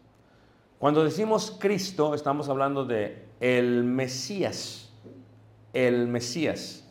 Cuando 0.78 1.04
decimos 1.04 1.56
Cristo, 1.58 2.14
estamos 2.14 2.48
hablando 2.48 2.84
de 2.84 3.24
el 3.40 3.84
Mesías, 3.84 4.92
el 5.72 6.08
Mesías. 6.08 6.82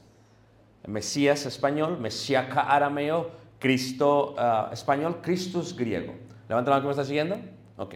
Mesías 0.87 1.45
español, 1.45 1.99
Mesiaca 1.99 2.61
arameo, 2.61 3.31
Cristo 3.59 4.35
ah, 4.37 4.69
español, 4.71 5.19
Christus 5.21 5.75
griego. 5.75 6.13
Levanta 6.47 6.69
la 6.69 6.77
mano 6.77 6.81
que 6.81 6.87
me 6.87 6.91
está 6.91 7.05
siguiendo. 7.05 7.37
Ok. 7.77 7.95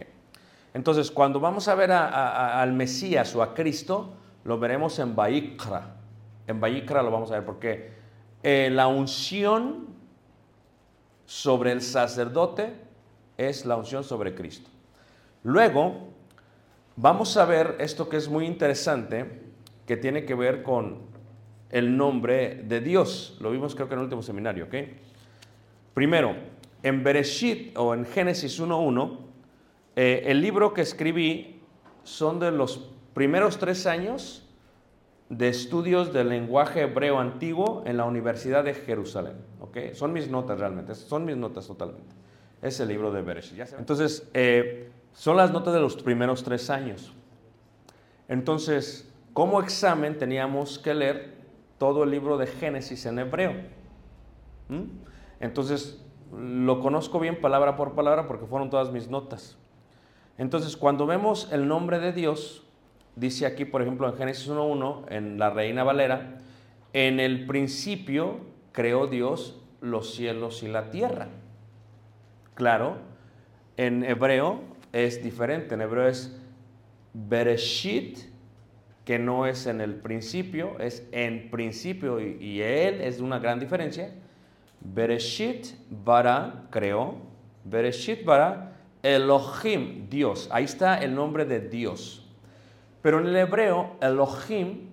Entonces, 0.74 1.10
cuando 1.10 1.40
vamos 1.40 1.68
a 1.68 1.74
ver 1.74 1.92
al 1.92 2.72
Mesías 2.72 3.34
o 3.34 3.42
a 3.42 3.54
Cristo, 3.54 4.12
lo 4.44 4.58
veremos 4.58 4.98
en 4.98 5.14
Baikra. 5.14 5.96
En 6.46 6.60
Baikra 6.60 7.02
lo 7.02 7.10
vamos 7.10 7.30
a 7.30 7.34
ver 7.34 7.44
porque 7.44 7.92
eh, 8.42 8.68
la 8.72 8.86
unción 8.86 9.88
sobre 11.30 11.70
el 11.70 11.80
sacerdote 11.80 12.72
es 13.38 13.64
la 13.64 13.76
unción 13.76 14.02
sobre 14.02 14.34
Cristo. 14.34 14.68
Luego, 15.44 16.08
vamos 16.96 17.36
a 17.36 17.44
ver 17.44 17.76
esto 17.78 18.08
que 18.08 18.16
es 18.16 18.28
muy 18.28 18.46
interesante, 18.46 19.40
que 19.86 19.96
tiene 19.96 20.24
que 20.24 20.34
ver 20.34 20.64
con 20.64 20.98
el 21.70 21.96
nombre 21.96 22.64
de 22.64 22.80
Dios. 22.80 23.36
Lo 23.38 23.52
vimos 23.52 23.76
creo 23.76 23.86
que 23.86 23.94
en 23.94 24.00
el 24.00 24.04
último 24.06 24.22
seminario, 24.22 24.64
¿ok? 24.64 24.74
Primero, 25.94 26.34
en 26.82 27.04
Bereshit 27.04 27.78
o 27.78 27.94
en 27.94 28.06
Génesis 28.06 28.60
1.1, 28.60 29.18
eh, 29.94 30.24
el 30.26 30.40
libro 30.40 30.74
que 30.74 30.80
escribí 30.80 31.60
son 32.02 32.40
de 32.40 32.50
los 32.50 32.90
primeros 33.14 33.56
tres 33.56 33.86
años 33.86 34.49
de 35.30 35.48
estudios 35.48 36.12
del 36.12 36.28
lenguaje 36.28 36.82
hebreo 36.82 37.18
antiguo 37.20 37.84
en 37.86 37.96
la 37.96 38.04
Universidad 38.04 38.64
de 38.64 38.74
Jerusalén. 38.74 39.36
¿ok? 39.60 39.94
Son 39.94 40.12
mis 40.12 40.28
notas 40.28 40.58
realmente, 40.58 40.94
son 40.94 41.24
mis 41.24 41.36
notas 41.36 41.66
totalmente. 41.66 42.14
Es 42.60 42.80
el 42.80 42.88
libro 42.88 43.12
de 43.12 43.22
Bereshit. 43.22 43.60
Entonces, 43.78 44.28
eh, 44.34 44.90
son 45.12 45.36
las 45.36 45.52
notas 45.52 45.72
de 45.72 45.80
los 45.80 45.96
primeros 45.96 46.42
tres 46.42 46.68
años. 46.68 47.14
Entonces, 48.28 49.10
como 49.32 49.60
examen 49.62 50.18
teníamos 50.18 50.78
que 50.78 50.94
leer 50.94 51.36
todo 51.78 52.02
el 52.02 52.10
libro 52.10 52.36
de 52.36 52.48
Génesis 52.48 53.06
en 53.06 53.20
hebreo. 53.20 53.54
Entonces, 55.38 56.04
lo 56.36 56.80
conozco 56.80 57.18
bien 57.20 57.40
palabra 57.40 57.76
por 57.76 57.94
palabra 57.94 58.26
porque 58.26 58.46
fueron 58.46 58.68
todas 58.68 58.90
mis 58.92 59.08
notas. 59.08 59.56
Entonces, 60.38 60.76
cuando 60.76 61.06
vemos 61.06 61.48
el 61.52 61.68
nombre 61.68 62.00
de 62.00 62.12
Dios, 62.12 62.66
dice 63.16 63.46
aquí, 63.46 63.64
por 63.64 63.82
ejemplo, 63.82 64.08
en 64.08 64.16
Génesis 64.16 64.48
1.1, 64.48 65.04
en 65.10 65.38
la 65.38 65.50
Reina 65.50 65.84
Valera, 65.84 66.38
en 66.92 67.20
el 67.20 67.46
principio 67.46 68.40
creó 68.72 69.06
Dios 69.06 69.60
los 69.80 70.14
cielos 70.14 70.62
y 70.62 70.68
la 70.68 70.90
tierra. 70.90 71.28
Claro, 72.54 72.98
en 73.76 74.04
hebreo 74.04 74.60
es 74.92 75.22
diferente, 75.22 75.74
en 75.74 75.80
hebreo 75.80 76.08
es 76.08 76.36
Bereshit, 77.14 78.18
que 79.04 79.18
no 79.18 79.46
es 79.46 79.66
en 79.66 79.80
el 79.80 79.94
principio, 79.94 80.78
es 80.78 81.06
en 81.12 81.50
principio, 81.50 82.20
y, 82.20 82.36
y 82.40 82.62
él 82.62 83.00
es 83.00 83.20
una 83.20 83.38
gran 83.38 83.58
diferencia. 83.58 84.12
Bereshit 84.80 85.66
bara 85.90 86.66
creó, 86.70 87.16
Bereshit 87.64 88.24
bara 88.24 88.70
Elohim, 89.02 90.08
Dios. 90.08 90.48
Ahí 90.52 90.64
está 90.64 90.98
el 90.98 91.14
nombre 91.14 91.44
de 91.44 91.60
Dios. 91.60 92.19
Pero 93.02 93.20
en 93.20 93.26
el 93.26 93.36
hebreo, 93.36 93.96
Elohim 94.00 94.90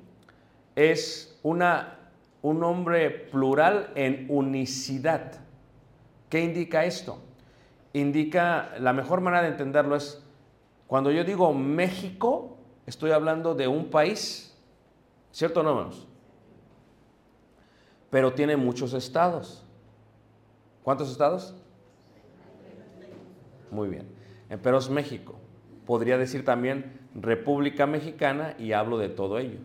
es 0.75 1.39
una, 1.43 2.11
un 2.41 2.59
nombre 2.59 3.09
plural 3.09 3.91
en 3.95 4.27
unicidad. 4.29 5.33
¿Qué 6.29 6.41
indica 6.41 6.85
esto? 6.85 7.19
Indica, 7.93 8.71
la 8.79 8.93
mejor 8.93 9.21
manera 9.21 9.43
de 9.43 9.49
entenderlo 9.49 9.95
es, 9.95 10.23
cuando 10.87 11.11
yo 11.11 11.23
digo 11.23 11.53
México, 11.53 12.57
estoy 12.85 13.11
hablando 13.11 13.55
de 13.55 13.67
un 13.67 13.89
país, 13.89 14.55
¿cierto 15.31 15.59
o 15.59 15.63
no, 15.63 15.69
hermanos? 15.71 16.07
Pero 18.09 18.33
tiene 18.33 18.55
muchos 18.55 18.93
estados. 18.93 19.65
¿Cuántos 20.83 21.11
estados? 21.11 21.53
Muy 23.69 23.89
bien. 23.89 24.07
Eh, 24.49 24.57
Pero 24.57 24.77
es 24.77 24.89
México. 24.89 25.35
Podría 25.85 26.17
decir 26.17 26.45
también 26.45 27.06
República 27.19 27.87
Mexicana 27.87 28.55
y 28.59 28.73
hablo 28.73 28.97
de 28.97 29.09
todo 29.09 29.39
ello. 29.39 29.59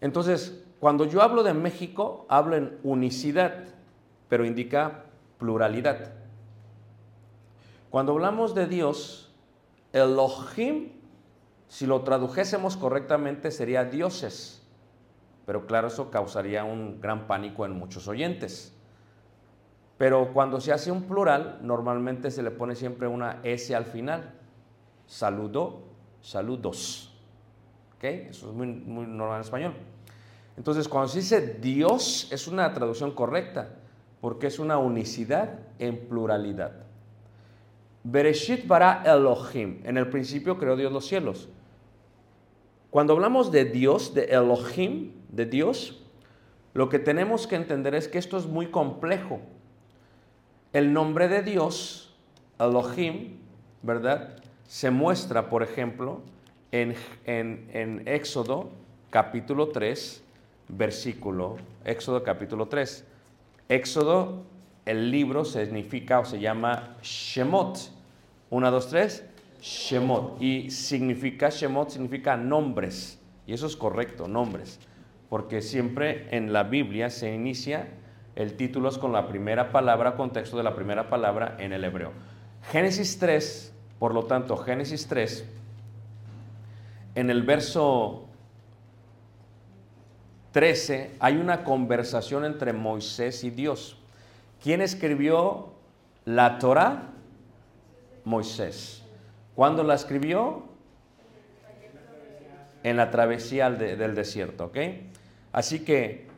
Entonces, 0.00 0.64
cuando 0.80 1.04
yo 1.04 1.22
hablo 1.22 1.42
de 1.42 1.54
México, 1.54 2.24
hablo 2.28 2.56
en 2.56 2.78
unicidad, 2.82 3.64
pero 4.28 4.44
indica 4.44 5.04
pluralidad. 5.38 6.12
Cuando 7.90 8.12
hablamos 8.12 8.54
de 8.54 8.66
Dios, 8.66 9.34
Elohim, 9.92 10.92
si 11.68 11.86
lo 11.86 12.02
tradujésemos 12.02 12.76
correctamente, 12.76 13.50
sería 13.50 13.84
dioses. 13.84 14.66
Pero 15.46 15.66
claro, 15.66 15.88
eso 15.88 16.10
causaría 16.10 16.64
un 16.64 17.00
gran 17.00 17.26
pánico 17.26 17.64
en 17.66 17.72
muchos 17.72 18.08
oyentes. 18.08 18.74
Pero 19.96 20.32
cuando 20.32 20.60
se 20.60 20.72
hace 20.72 20.92
un 20.92 21.02
plural, 21.02 21.58
normalmente 21.62 22.30
se 22.30 22.42
le 22.42 22.50
pone 22.50 22.74
siempre 22.74 23.08
una 23.08 23.40
S 23.42 23.74
al 23.74 23.84
final. 23.84 24.34
Saludo, 25.06 25.87
saludos. 26.22 27.12
¿Ok? 27.96 28.04
Eso 28.04 28.48
es 28.48 28.54
muy, 28.54 28.66
normal 28.66 29.36
en 29.36 29.40
español. 29.40 29.74
Entonces, 30.56 30.88
cuando 30.88 31.08
se 31.08 31.20
dice 31.20 31.58
Dios, 31.60 32.28
es 32.30 32.48
una 32.48 32.72
traducción 32.72 33.12
correcta, 33.12 33.70
porque 34.20 34.48
es 34.48 34.58
una 34.58 34.78
unicidad 34.78 35.60
en 35.78 36.08
pluralidad. 36.08 36.72
Bereshit 38.04 38.66
bara 38.66 39.02
Elohim. 39.04 39.80
En 39.84 39.96
el 39.96 40.08
principio 40.08 40.58
creó 40.58 40.76
Dios 40.76 40.92
los 40.92 41.06
cielos. 41.06 41.48
Cuando 42.90 43.12
hablamos 43.12 43.52
de 43.52 43.66
Dios, 43.66 44.14
de 44.14 44.24
Elohim, 44.24 45.12
de 45.28 45.46
Dios, 45.46 46.02
lo 46.74 46.88
que 46.88 46.98
tenemos 46.98 47.46
que 47.46 47.56
entender 47.56 47.94
es 47.94 48.08
que 48.08 48.18
esto 48.18 48.38
es 48.38 48.46
muy 48.46 48.68
complejo. 48.68 49.40
El 50.72 50.92
nombre 50.92 51.28
de 51.28 51.42
Dios, 51.42 52.16
Elohim, 52.58 53.38
¿verdad? 53.82 54.36
Se 54.68 54.90
muestra, 54.90 55.48
por 55.48 55.62
ejemplo, 55.62 56.20
en, 56.72 56.94
Éxodo 58.06 58.68
capítulo 59.08 59.68
3, 59.68 60.22
versículo, 60.68 61.56
Éxodo 61.86 62.22
capítulo 62.22 62.68
3. 62.68 63.02
Éxodo, 63.70 64.42
el 64.84 65.10
libro 65.10 65.46
significa 65.46 66.20
o 66.20 66.26
se 66.26 66.38
llama 66.38 66.98
Shemot. 67.02 67.78
Una, 68.50 68.70
dos, 68.70 68.90
tres, 68.90 69.24
Shemot. 69.62 70.40
Y 70.42 70.70
significa, 70.70 71.48
Shemot 71.48 71.88
significa 71.88 72.36
nombres. 72.36 73.18
Y 73.46 73.54
eso 73.54 73.66
es 73.66 73.74
correcto, 73.74 74.28
nombres. 74.28 74.80
Porque 75.30 75.62
siempre 75.62 76.28
en 76.36 76.52
la 76.52 76.64
Biblia 76.64 77.08
se 77.08 77.34
inicia 77.34 77.88
el 78.36 78.52
título 78.54 78.90
con 79.00 79.12
la 79.12 79.28
primera 79.28 79.72
palabra, 79.72 80.14
contexto 80.14 80.58
de 80.58 80.62
la 80.62 80.74
primera 80.74 81.08
palabra 81.08 81.56
en 81.58 81.72
el 81.72 81.84
hebreo. 81.84 82.12
Génesis 82.70 83.18
3, 83.18 83.72
por 83.98 84.14
lo 84.14 84.24
tanto, 84.24 84.56
Génesis 84.56 85.06
3, 85.06 85.44
en 87.14 87.30
el 87.30 87.42
verso 87.42 88.28
13 90.52 91.16
hay 91.18 91.36
una 91.36 91.64
conversación 91.64 92.44
entre 92.44 92.72
Moisés 92.72 93.44
y 93.44 93.50
Dios. 93.50 93.98
¿Quién 94.62 94.80
escribió 94.80 95.72
la 96.24 96.58
Torah? 96.58 97.10
Moisés. 98.24 99.02
¿Cuándo 99.54 99.82
la 99.82 99.94
escribió? 99.94 100.64
En 102.84 102.96
la 102.96 103.10
travesía 103.10 103.70
del 103.70 104.14
desierto, 104.14 104.66
¿ok? 104.66 104.78
Así 105.52 105.80
que 105.80 106.28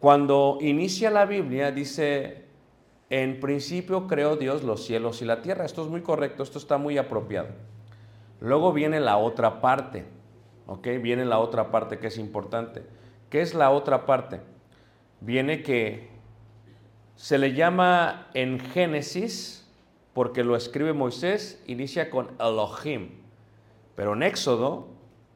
cuando 0.00 0.58
inicia 0.60 1.10
la 1.10 1.24
Biblia 1.24 1.70
dice, 1.70 2.43
en 3.10 3.40
principio 3.40 4.06
creó 4.06 4.36
Dios 4.36 4.62
los 4.62 4.84
cielos 4.84 5.22
y 5.22 5.24
la 5.24 5.42
tierra. 5.42 5.64
Esto 5.64 5.82
es 5.82 5.88
muy 5.88 6.02
correcto, 6.02 6.42
esto 6.42 6.58
está 6.58 6.78
muy 6.78 6.98
apropiado. 6.98 7.48
Luego 8.40 8.72
viene 8.72 9.00
la 9.00 9.16
otra 9.16 9.60
parte, 9.60 10.04
¿ok? 10.66 10.86
Viene 11.00 11.24
la 11.24 11.38
otra 11.38 11.70
parte 11.70 11.98
que 11.98 12.08
es 12.08 12.18
importante. 12.18 12.82
¿Qué 13.30 13.40
es 13.40 13.54
la 13.54 13.70
otra 13.70 14.06
parte? 14.06 14.40
Viene 15.20 15.62
que 15.62 16.08
se 17.16 17.38
le 17.38 17.54
llama 17.54 18.28
en 18.34 18.58
Génesis, 18.58 19.66
porque 20.12 20.44
lo 20.44 20.56
escribe 20.56 20.92
Moisés, 20.92 21.62
inicia 21.66 22.10
con 22.10 22.30
Elohim. 22.38 23.10
Pero 23.96 24.14
en 24.14 24.22
Éxodo, 24.22 24.88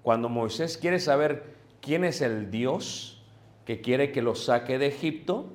cuando 0.02 0.28
Moisés 0.28 0.76
quiere 0.76 1.00
saber 1.00 1.54
quién 1.80 2.04
es 2.04 2.20
el 2.20 2.50
Dios 2.50 3.22
que 3.64 3.80
quiere 3.80 4.12
que 4.12 4.22
lo 4.22 4.34
saque 4.34 4.78
de 4.78 4.86
Egipto, 4.86 5.46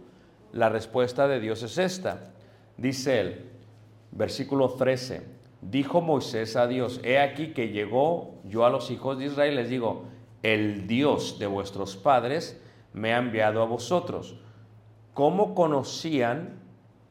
la 0.54 0.70
respuesta 0.70 1.28
de 1.28 1.39
Dios 1.39 1.63
es 1.63 1.78
esta. 1.78 2.32
Dice 2.78 3.20
él, 3.20 3.50
versículo 4.12 4.70
13, 4.70 5.26
dijo 5.62 6.02
Moisés 6.02 6.56
a 6.56 6.68
Dios, 6.68 7.02
he 7.04 7.20
aquí 7.20 7.54
que 7.54 7.70
llegó 7.70 8.36
yo 8.46 8.66
a 8.66 8.70
los 8.70 8.89
hijos 8.92 9.18
de 9.18 9.26
Israel, 9.26 9.56
les 9.56 9.70
digo, 9.70 10.06
el 10.44 10.88
Dios 10.88 11.39
de 11.39 11.48
vuestros 11.48 11.98
padres 11.98 12.62
me 12.94 13.13
ha 13.13 13.18
enviado 13.18 13.62
a 13.62 13.66
vosotros. 13.66 14.36
¿Cómo 15.13 15.56
conocían 15.56 16.60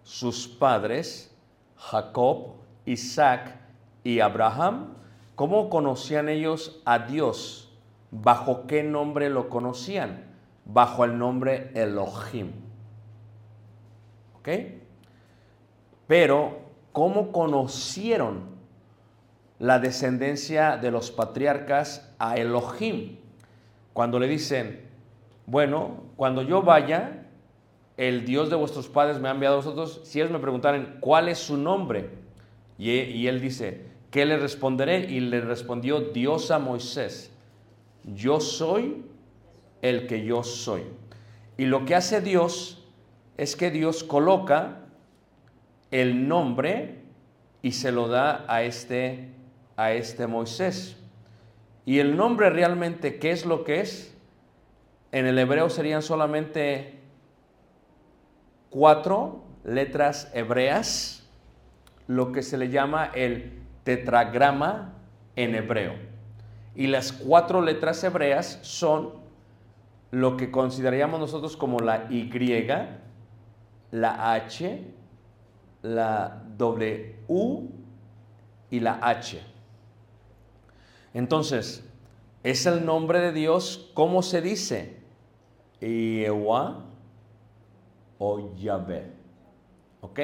sus 0.03 0.49
padres, 0.49 1.35
Jacob, 1.77 2.55
Isaac 2.85 3.59
y 4.05 4.21
Abraham, 4.21 4.95
¿cómo 5.35 5.71
conocían 5.71 6.29
ellos 6.29 6.81
a 6.85 7.01
Dios? 7.01 7.73
¿Bajo 8.11 8.67
qué 8.67 8.83
nombre 8.83 9.31
lo 9.31 9.49
conocían? 9.49 10.25
Bajo 10.65 11.05
el 11.05 11.19
nombre 11.19 11.71
Elohim. 11.75 12.62
Pero, 16.07 16.59
¿cómo 16.93 17.33
conocieron 17.33 18.53
la 19.59 19.79
descendencia 19.79 20.77
de 20.77 20.91
los 20.91 21.11
patriarcas 21.11 22.13
a 22.19 22.37
Elohim? 22.37 23.17
Cuando 23.93 24.19
le 24.19 24.27
dicen, 24.27 24.81
bueno, 25.47 26.05
cuando 26.17 26.43
yo 26.43 26.63
vaya, 26.63 27.27
el 27.97 28.25
Dios 28.25 28.51
de 28.51 28.57
vuestros 28.57 28.89
padres 28.89 29.21
me 29.21 29.29
ha 29.29 29.33
enviado 29.33 29.57
a 29.57 29.59
vosotros, 29.59 30.01
si 30.05 30.21
ellos 30.21 30.33
me 30.33 30.39
preguntaran, 30.39 30.97
¿cuál 31.01 31.29
es 31.29 31.39
su 31.39 31.57
nombre? 31.57 32.11
Y, 32.79 32.91
y 32.91 33.29
él 33.29 33.41
dice, 33.41 33.87
¿qué 34.11 34.25
le 34.25 34.39
responderé? 34.39 35.01
Y 35.11 35.21
le 35.21 35.41
respondió 35.41 36.01
Dios 36.01 36.51
a 36.51 36.59
Moisés, 36.59 37.31
yo 38.05 38.41
soy 38.41 39.05
el 39.83 40.07
que 40.07 40.25
yo 40.25 40.43
soy. 40.43 40.83
Y 41.57 41.67
lo 41.67 41.85
que 41.85 41.95
hace 41.95 42.21
Dios 42.21 42.82
es 43.37 43.57
que 43.57 43.71
Dios 43.71 44.05
coloca 44.05 44.79
el 45.91 46.29
nombre 46.29 47.03
y 47.63 47.73
se 47.73 47.93
lo 47.93 48.09
da 48.09 48.45
a 48.49 48.63
este, 48.63 49.29
a 49.77 49.93
este 49.93 50.27
Moisés. 50.27 50.97
Y 51.85 51.99
el 51.99 52.17
nombre 52.17 52.51
realmente, 52.51 53.19
¿qué 53.19 53.31
es 53.31 53.45
lo 53.47 53.65
que 53.65 53.81
es? 53.81 54.15
En 55.11 55.27
el 55.27 55.39
hebreo 55.39 55.69
serían 55.69 56.03
solamente 56.03 56.99
cuatro 58.71 59.45
letras 59.65 60.31
hebreas, 60.35 61.29
lo 62.07 62.33
que 62.33 62.43
se 62.43 62.57
le 62.57 62.69
llama 62.69 63.11
el 63.15 63.61
tetragrama 63.85 64.95
en 65.37 65.55
hebreo. 65.55 65.95
Y 66.75 66.87
las 66.87 67.13
cuatro 67.13 67.61
letras 67.61 68.03
hebreas 68.03 68.59
son 68.63 69.11
lo 70.11 70.37
que 70.37 70.51
consideraríamos 70.51 71.21
nosotros 71.21 71.57
como 71.57 71.79
la 71.81 72.07
Y, 72.11 72.31
la 73.93 74.33
H, 74.33 74.83
la 75.83 76.43
W 76.57 77.17
y 78.71 78.81
la 78.81 78.99
H. 79.01 79.41
Entonces, 81.15 81.85
es 82.43 82.67
el 82.67 82.85
nombre 82.85 83.21
de 83.21 83.33
Dios, 83.33 83.91
¿cómo 83.95 84.23
se 84.23 84.41
dice? 84.41 84.97
Yehua 85.81 86.85
o 88.19 88.55
Yahvé. 88.57 89.13
¿Ok? 90.01 90.21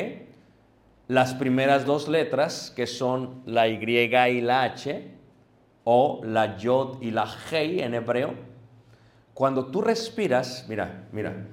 Las 1.06 1.34
primeras 1.34 1.84
dos 1.84 2.08
letras, 2.08 2.72
que 2.74 2.86
son 2.86 3.42
la 3.46 3.68
Y 3.68 3.76
y 3.76 4.40
la 4.40 4.62
H, 4.62 5.14
o 5.84 6.20
la 6.24 6.56
Yod 6.56 7.00
y 7.02 7.10
la 7.10 7.26
Hei 7.50 7.80
en 7.80 7.94
hebreo, 7.94 8.34
cuando 9.34 9.66
tú 9.66 9.80
respiras, 9.80 10.66
mira, 10.68 11.06
mira. 11.12 11.46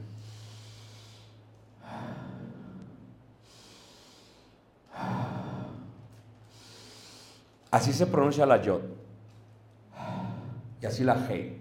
Así 7.75 7.91
se 7.91 8.07
pronuncia 8.07 8.45
la 8.45 8.61
Yod. 8.61 8.83
Y 10.81 10.85
así 10.85 11.03
la 11.03 11.27
Hei. 11.29 11.57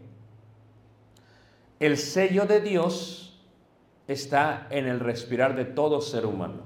El 1.80 1.98
sello 1.98 2.46
de 2.46 2.60
Dios 2.60 3.44
está 4.06 4.68
en 4.70 4.86
el 4.86 5.00
respirar 5.00 5.56
de 5.56 5.64
todo 5.64 6.00
ser 6.00 6.24
humano. 6.24 6.62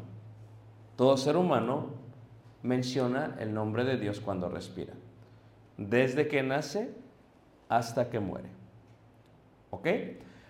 Todo 0.97 1.17
ser 1.17 1.39
humano 1.39 1.95
menciona 2.63 3.37
el 3.41 3.55
nombre 3.55 3.85
de 3.85 3.97
Dios 3.97 4.21
cuando 4.21 4.51
respira. 4.51 4.93
Desde 5.79 6.29
que 6.29 6.43
nace 6.43 6.91
hasta 7.71 8.11
que 8.11 8.21
muere. 8.21 8.51
¿Ok? 9.71 9.89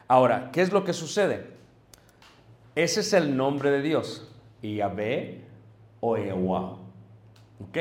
Ahora, 0.08 0.50
¿qué 0.50 0.60
es 0.60 0.72
lo 0.72 0.82
que 0.82 0.92
sucede? 0.92 1.46
Ese 2.74 2.98
es 2.98 3.12
el 3.12 3.36
nombre 3.36 3.70
de 3.70 3.80
Dios. 3.80 4.28
Yahvé 4.60 5.44
o 6.00 6.16
Ewa. 6.16 6.78
¿Ok? 7.60 7.78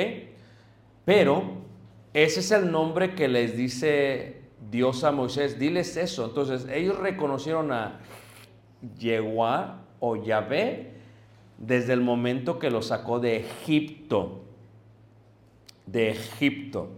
Pero 1.07 1.41
ese 2.13 2.41
es 2.41 2.51
el 2.51 2.69
nombre 2.69 3.15
que 3.15 3.29
les 3.29 3.55
dice 3.55 4.41
Dios 4.69 5.05
a 5.05 5.13
Moisés. 5.13 5.57
Diles 5.57 5.95
eso. 5.95 6.25
Entonces, 6.25 6.67
ellos 6.69 6.99
reconocieron 6.99 7.71
a 7.71 8.01
Yehuá 8.99 9.85
o 10.01 10.17
Yahvé 10.17 10.95
desde 11.57 11.93
el 11.93 12.01
momento 12.01 12.59
que 12.59 12.69
lo 12.69 12.81
sacó 12.81 13.21
de 13.21 13.37
Egipto. 13.37 14.41
De 15.85 16.09
Egipto. 16.09 16.89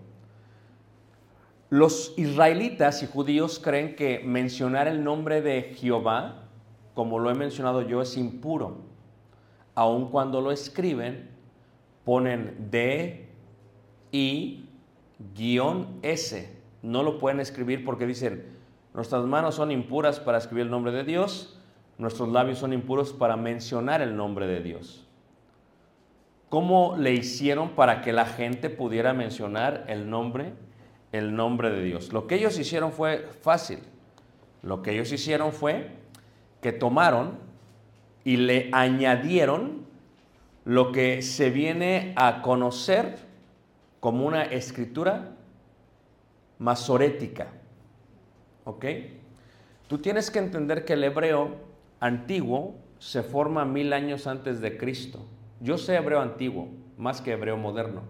Los 1.69 2.15
israelitas 2.17 3.03
y 3.03 3.05
judíos 3.05 3.59
creen 3.63 3.95
que 3.95 4.23
mencionar 4.25 4.87
el 4.87 5.03
nombre 5.03 5.43
de 5.43 5.75
Jehová, 5.75 6.47
como 6.95 7.19
lo 7.19 7.29
he 7.29 7.35
mencionado 7.35 7.83
yo, 7.83 8.01
es 8.01 8.17
impuro. 8.17 8.77
Aun 9.75 10.09
cuando 10.09 10.41
lo 10.41 10.51
escriben, 10.51 11.29
ponen 12.03 12.71
D, 12.71 13.28
I, 14.11 14.65
guion 15.35 15.99
S. 16.01 16.57
No 16.81 17.03
lo 17.03 17.19
pueden 17.19 17.39
escribir 17.39 17.83
porque 17.83 18.05
dicen, 18.05 18.45
nuestras 18.93 19.25
manos 19.25 19.55
son 19.55 19.71
impuras 19.71 20.19
para 20.19 20.37
escribir 20.37 20.65
el 20.65 20.71
nombre 20.71 20.91
de 20.91 21.03
Dios, 21.03 21.59
nuestros 21.97 22.29
labios 22.29 22.59
son 22.59 22.73
impuros 22.73 23.13
para 23.13 23.35
mencionar 23.35 24.01
el 24.01 24.15
nombre 24.15 24.47
de 24.47 24.61
Dios. 24.61 25.05
¿Cómo 26.47 26.95
le 26.97 27.13
hicieron 27.13 27.69
para 27.71 28.01
que 28.01 28.13
la 28.13 28.25
gente 28.25 28.69
pudiera 28.69 29.13
mencionar 29.13 29.85
el 29.87 30.09
nombre 30.09 30.53
el 31.11 31.35
nombre 31.35 31.71
de 31.71 31.83
Dios. 31.83 32.13
Lo 32.13 32.27
que 32.27 32.35
ellos 32.35 32.57
hicieron 32.59 32.91
fue 32.91 33.27
fácil. 33.41 33.79
Lo 34.61 34.81
que 34.81 34.91
ellos 34.91 35.11
hicieron 35.11 35.51
fue 35.51 35.91
que 36.61 36.71
tomaron 36.71 37.39
y 38.23 38.37
le 38.37 38.69
añadieron 38.73 39.87
lo 40.65 40.91
que 40.91 41.21
se 41.21 41.49
viene 41.49 42.13
a 42.15 42.41
conocer 42.41 43.17
como 43.99 44.25
una 44.25 44.43
escritura 44.43 45.35
masorética. 46.57 47.47
¿Ok? 48.65 48.85
Tú 49.87 49.97
tienes 49.97 50.29
que 50.29 50.39
entender 50.39 50.85
que 50.85 50.93
el 50.93 51.03
hebreo 51.03 51.57
antiguo 51.99 52.75
se 52.99 53.23
forma 53.23 53.65
mil 53.65 53.93
años 53.93 54.27
antes 54.27 54.61
de 54.61 54.77
Cristo. 54.77 55.25
Yo 55.61 55.77
sé 55.77 55.95
hebreo 55.95 56.21
antiguo, 56.21 56.67
más 56.97 57.21
que 57.21 57.31
hebreo 57.31 57.57
moderno. 57.57 58.03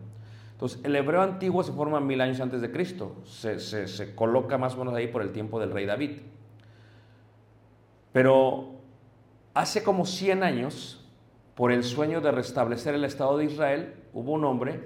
Entonces, 0.52 0.82
el 0.84 0.95
hebreo 0.95 1.21
antiguo 1.21 1.63
se 1.63 1.71
forma 1.71 2.02
mil 2.02 2.19
años 2.19 2.41
antes 2.41 2.60
de 2.60 2.69
Cristo. 2.69 3.15
Se, 3.23 3.60
se, 3.60 4.13
coloca 4.13 4.58
más 4.58 4.75
o 4.75 4.80
menos 4.80 4.93
ahí 4.93 5.08
por 5.08 5.21
el 5.21 5.32
tiempo 5.32 5.60
del 5.60 5.71
rey 5.71 5.86
David. 5.86 6.17
Pero 8.12 8.73
hace 9.54 9.84
como 9.84 10.06
100 10.06 10.43
años, 10.43 11.08
por 11.56 11.71
el 11.71 11.84
sueño 11.84 12.19
de 12.19 12.32
restablecer 12.32 12.93
el 12.93 13.06
Estado 13.06 13.38
de 13.38 13.45
Israel, 13.45 13.93
hubo 14.12 14.34
un 14.34 14.43
hombre 14.43 14.82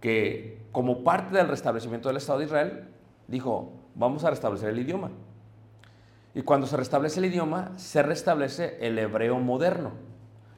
que, 0.00 0.62
como 0.72 1.04
parte 1.04 1.36
del 1.36 1.48
restablecimiento 1.48 2.08
del 2.08 2.16
Estado 2.16 2.38
de 2.38 2.46
Israel, 2.46 2.88
dijo, 3.28 3.72
vamos 3.94 4.24
a 4.24 4.30
restablecer 4.30 4.70
el 4.70 4.78
idioma. 4.78 5.10
Y 6.34 6.42
cuando 6.42 6.66
se 6.66 6.76
restablece 6.76 7.18
el 7.18 7.26
idioma, 7.26 7.72
se 7.76 8.02
restablece 8.02 8.78
el 8.80 8.98
hebreo 8.98 9.38
moderno. 9.38 9.92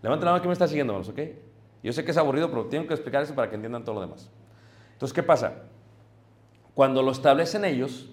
Levanta 0.03 0.27
la 0.27 0.33
mano 0.33 0.43
que 0.43 0.49
me 0.49 0.53
está 0.53 0.69
siguiendo, 0.69 0.97
¿ok? 0.97 1.21
Yo 1.83 1.93
sé 1.93 2.05
que 2.05 2.11
es 2.11 2.17
aburrido, 2.17 2.51
pero 2.51 2.67
tengo 2.67 2.87
que 2.87 2.95
explicar 2.95 3.23
eso 3.23 3.35
para 3.35 3.49
que 3.49 3.57
entiendan 3.57 3.85
todo 3.85 3.97
lo 3.97 4.01
demás. 4.03 4.31
Entonces, 4.93 5.15
¿qué 5.15 5.23
pasa? 5.23 5.55
Cuando 6.75 7.03
lo 7.03 7.11
establecen 7.11 7.65
ellos, 7.65 8.11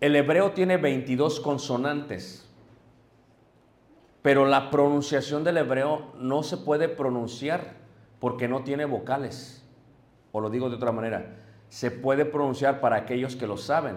el 0.00 0.16
hebreo 0.16 0.52
tiene 0.52 0.78
22 0.78 1.40
consonantes, 1.40 2.48
pero 4.22 4.46
la 4.46 4.70
pronunciación 4.70 5.44
del 5.44 5.58
hebreo 5.58 6.12
no 6.16 6.42
se 6.42 6.56
puede 6.56 6.88
pronunciar 6.88 7.81
porque 8.22 8.46
no 8.46 8.62
tiene 8.62 8.84
vocales. 8.84 9.68
O 10.30 10.40
lo 10.40 10.48
digo 10.48 10.70
de 10.70 10.76
otra 10.76 10.92
manera, 10.92 11.34
se 11.68 11.90
puede 11.90 12.24
pronunciar 12.24 12.80
para 12.80 12.94
aquellos 12.94 13.34
que 13.34 13.48
lo 13.48 13.56
saben, 13.56 13.96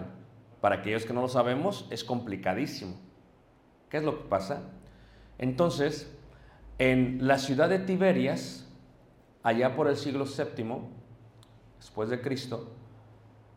para 0.60 0.78
aquellos 0.78 1.06
que 1.06 1.12
no 1.12 1.20
lo 1.20 1.28
sabemos 1.28 1.86
es 1.90 2.02
complicadísimo. 2.02 2.96
¿Qué 3.88 3.98
es 3.98 4.02
lo 4.02 4.18
que 4.18 4.28
pasa? 4.28 4.62
Entonces, 5.38 6.12
en 6.78 7.24
la 7.24 7.38
ciudad 7.38 7.68
de 7.68 7.78
Tiberias, 7.78 8.68
allá 9.44 9.76
por 9.76 9.86
el 9.86 9.96
siglo 9.96 10.24
VII, 10.24 10.88
después 11.78 12.08
de 12.08 12.20
Cristo, 12.20 12.74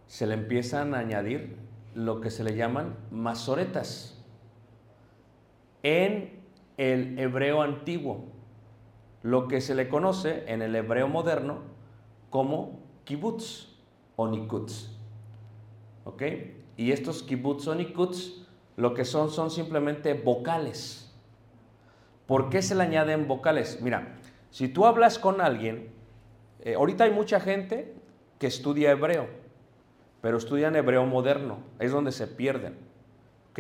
se 0.05 0.27
le 0.27 0.36
empiezan 0.36 0.93
a 0.93 0.99
añadir 0.99 1.58
lo 1.95 2.21
que 2.21 2.29
se 2.29 2.43
le 2.43 2.55
llaman 2.55 2.95
masoretas 3.10 4.23
en 5.82 6.43
el 6.77 7.17
hebreo 7.17 7.63
antiguo, 7.63 8.38
lo 9.21 9.47
que 9.47 9.62
se 9.62 9.75
le 9.75 9.89
conoce 9.89 10.43
en 10.47 10.62
el 10.62 10.75
hebreo 10.75 11.08
moderno 11.08 11.60
como 12.29 12.79
kibbutz 13.03 13.75
o 14.15 14.27
nikutz. 14.27 14.91
¿Ok? 16.05 16.23
Y 16.77 16.91
estos 16.91 17.23
kibbutz 17.23 17.67
o 17.67 17.75
nikutz 17.75 18.45
lo 18.77 18.93
que 18.93 19.05
son 19.05 19.29
son 19.29 19.51
simplemente 19.51 20.13
vocales 20.13 21.10
¿Por 22.29 22.51
qué 22.51 22.62
se 22.62 22.75
le 22.75 22.84
añaden 22.84 23.27
vocales? 23.27 23.82
Mira, 23.82 24.15
si 24.51 24.67
tú 24.67 24.86
hablas 24.86 25.17
con 25.17 25.41
alguien, 25.41 25.89
eh, 26.62 26.75
ahorita 26.75 27.05
hay 27.05 27.10
mucha 27.10 27.39
gente 27.39 27.95
que 28.38 28.45
estudia 28.45 28.91
hebreo, 28.91 29.25
pero 30.21 30.38
estudian 30.38 30.75
hebreo 30.75 31.08
moderno, 31.08 31.58
es 31.79 31.91
donde 31.91 32.12
se 32.12 32.27
pierden. 32.27 32.77
¿ok? 33.49 33.60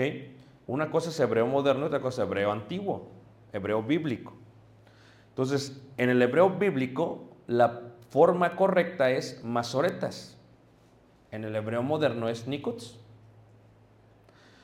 Una 0.67 0.91
cosa 0.91 1.09
es 1.09 1.19
hebreo 1.19 1.47
moderno, 1.47 1.87
otra 1.87 1.99
cosa 1.99 2.21
es 2.21 2.27
hebreo 2.27 2.51
antiguo, 2.51 3.07
hebreo 3.53 3.81
bíblico. 3.81 4.33
Entonces, 5.39 5.81
en 5.95 6.09
el 6.09 6.21
hebreo 6.21 6.49
bíblico, 6.49 7.29
la 7.47 7.93
forma 8.09 8.57
correcta 8.57 9.09
es 9.11 9.41
masoretas. 9.41 10.37
En 11.31 11.45
el 11.45 11.55
hebreo 11.55 11.81
moderno 11.81 12.27
es 12.27 12.45
nikuts. 12.45 12.99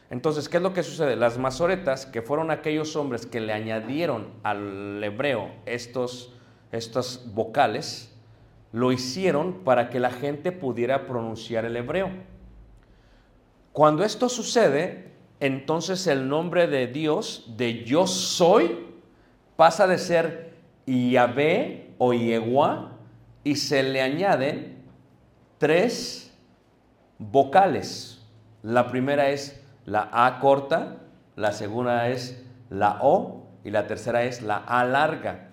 Entonces, 0.10 0.50
¿qué 0.50 0.58
es 0.58 0.64
lo 0.64 0.74
que 0.74 0.84
sucede? 0.84 1.16
Las 1.16 1.38
masoretas, 1.38 2.06
que 2.06 2.22
fueron 2.22 2.52
aquellos 2.52 2.98
hombres 2.98 3.26
que 3.26 3.40
le 3.40 3.54
añadieron 3.54 4.34
al 4.44 5.02
hebreo 5.02 5.50
estos, 5.66 6.34
estas 6.74 7.34
vocales, 7.34 8.14
lo 8.74 8.92
hicieron 8.92 9.64
para 9.64 9.90
que 9.90 10.02
la 10.02 10.12
gente 10.12 10.52
pudiera 10.52 11.08
pronunciar 11.08 11.64
el 11.64 11.78
hebreo. 11.78 12.10
Cuando 13.72 14.04
esto 14.04 14.28
sucede, 14.28 15.14
entonces 15.40 16.06
el 16.06 16.28
nombre 16.28 16.68
de 16.68 16.88
Dios, 16.88 17.54
de 17.56 17.86
yo 17.86 18.08
soy, 18.08 18.88
pasa 19.56 19.88
de 19.88 19.98
ser 19.98 20.55
Yahvé 20.86 21.96
o 21.98 22.14
Yehua 22.14 22.98
y 23.44 23.56
se 23.56 23.84
le 23.84 24.02
añaden 24.02 24.84
tres 25.58 26.34
vocales. 27.18 28.26
La 28.62 28.90
primera 28.90 29.30
es 29.30 29.64
la 29.86 30.10
A 30.12 30.40
corta, 30.40 30.98
la 31.36 31.52
segunda 31.52 32.10
es 32.10 32.44
la 32.70 33.00
O 33.02 33.48
y 33.64 33.72
la 33.72 33.88
tercera 33.88 34.24
es 34.24 34.42
la 34.42 34.58
A 34.58 34.84
larga. 34.86 35.50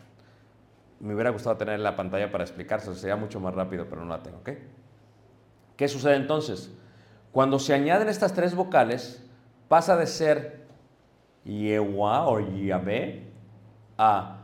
Me 1.01 1.15
hubiera 1.15 1.31
gustado 1.31 1.57
tener 1.57 1.81
la 1.81 1.97
pantalla 1.97 2.31
para 2.31 2.45
explicárselo, 2.45 2.95
sería 2.95 3.17
mucho 3.17 3.41
más 3.41 3.55
rápido, 3.55 3.87
pero 3.89 4.05
no 4.05 4.09
la 4.09 4.23
tengo, 4.23 4.39
¿ok? 4.39 4.51
¿Qué 5.77 5.89
sucede 5.89 6.17
entonces? 6.17 6.73
Cuando 7.33 7.59
se 7.59 7.75
añaden 7.75 8.09
estas 8.09 8.35
tres 8.35 8.55
vocales, 8.55 9.29
pasa 9.69 9.97
de 9.97 10.07
ser 10.07 10.67
Yehua 11.45 12.29
o 12.29 12.39
Yahvé 12.41 13.27
a 13.99 14.42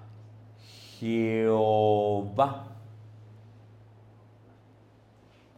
Jehová. 0.98 2.66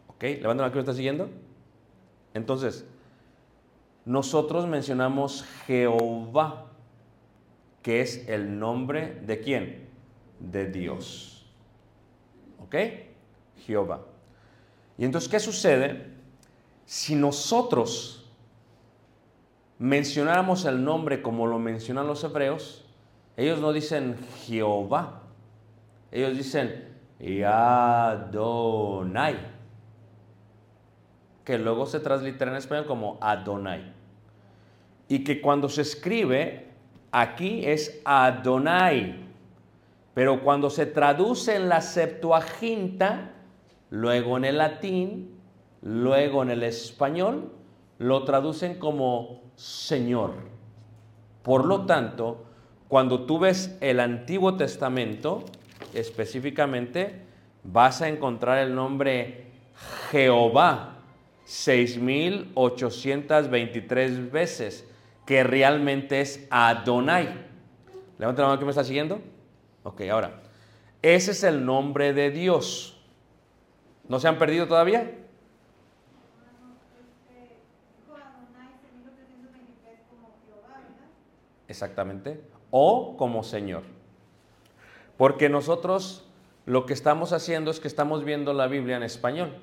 ¿Ok? 0.07 0.23
Levanten 0.23 0.57
la 0.57 0.69
mano 0.69 0.79
está 0.79 0.93
siguiendo. 0.93 1.29
Entonces, 2.33 2.85
nosotros 4.05 4.67
mencionamos 4.67 5.43
Jehová, 5.65 6.67
que 7.81 8.01
es 8.01 8.27
el 8.27 8.59
nombre 8.59 9.19
de 9.25 9.41
quién? 9.41 9.89
De 10.39 10.67
Dios. 10.67 11.51
¿Ok? 12.63 12.75
Jehová. 13.65 14.01
Y 14.97 15.05
entonces, 15.05 15.29
¿qué 15.29 15.39
sucede 15.39 16.11
si 16.85 17.15
nosotros 17.15 18.31
mencionáramos 19.79 20.65
el 20.65 20.83
nombre 20.83 21.23
como 21.23 21.47
lo 21.47 21.57
mencionan 21.57 22.05
los 22.05 22.23
hebreos? 22.23 22.85
Ellos 23.37 23.59
no 23.59 23.73
dicen 23.73 24.17
Jehová, 24.45 25.20
ellos 26.11 26.35
dicen 26.37 26.91
Adonai, 27.45 29.37
que 31.45 31.57
luego 31.57 31.85
se 31.85 31.99
translitera 31.99 32.51
en 32.51 32.57
español 32.57 32.85
como 32.85 33.17
Adonai. 33.21 33.93
Y 35.07 35.23
que 35.23 35.41
cuando 35.41 35.69
se 35.69 35.81
escribe 35.81 36.67
aquí 37.11 37.65
es 37.65 38.01
Adonai, 38.05 39.19
pero 40.13 40.41
cuando 40.43 40.69
se 40.69 40.85
traduce 40.85 41.55
en 41.55 41.69
la 41.69 41.81
Septuaginta, 41.81 43.31
luego 43.89 44.37
en 44.37 44.45
el 44.45 44.57
latín, 44.57 45.39
luego 45.81 46.43
en 46.43 46.51
el 46.51 46.63
español, 46.63 47.51
lo 47.97 48.23
traducen 48.23 48.77
como 48.79 49.41
Señor. 49.55 50.33
Por 51.43 51.65
lo 51.65 51.85
tanto, 51.85 52.45
cuando 52.87 53.25
tú 53.25 53.39
ves 53.39 53.77
el 53.79 53.99
Antiguo 53.99 54.57
Testamento, 54.57 55.45
específicamente, 55.93 57.21
vas 57.63 58.01
a 58.01 58.09
encontrar 58.09 58.57
el 58.59 58.75
nombre 58.75 59.45
Jehová 60.09 60.97
6.823 61.45 64.31
veces, 64.31 64.87
que 65.25 65.43
realmente 65.43 66.21
es 66.21 66.47
Adonai. 66.49 67.45
Levanta 68.17 68.41
la 68.41 68.47
mano 68.49 68.59
que 68.59 68.65
me 68.65 68.71
está 68.71 68.83
siguiendo. 68.83 69.21
Ok, 69.83 70.01
ahora, 70.11 70.41
ese 71.01 71.31
es 71.31 71.43
el 71.43 71.65
nombre 71.65 72.13
de 72.13 72.29
Dios. 72.31 72.97
¿No 74.07 74.19
se 74.19 74.27
han 74.27 74.37
perdido 74.37 74.67
todavía? 74.67 75.17
Exactamente. 81.67 82.39
O 82.69 83.15
como 83.17 83.41
Señor. 83.43 84.00
Porque 85.21 85.49
nosotros 85.49 86.25
lo 86.65 86.87
que 86.87 86.93
estamos 86.93 87.31
haciendo 87.31 87.69
es 87.69 87.79
que 87.79 87.87
estamos 87.87 88.25
viendo 88.25 88.53
la 88.53 88.65
Biblia 88.65 88.97
en 88.97 89.03
español. 89.03 89.53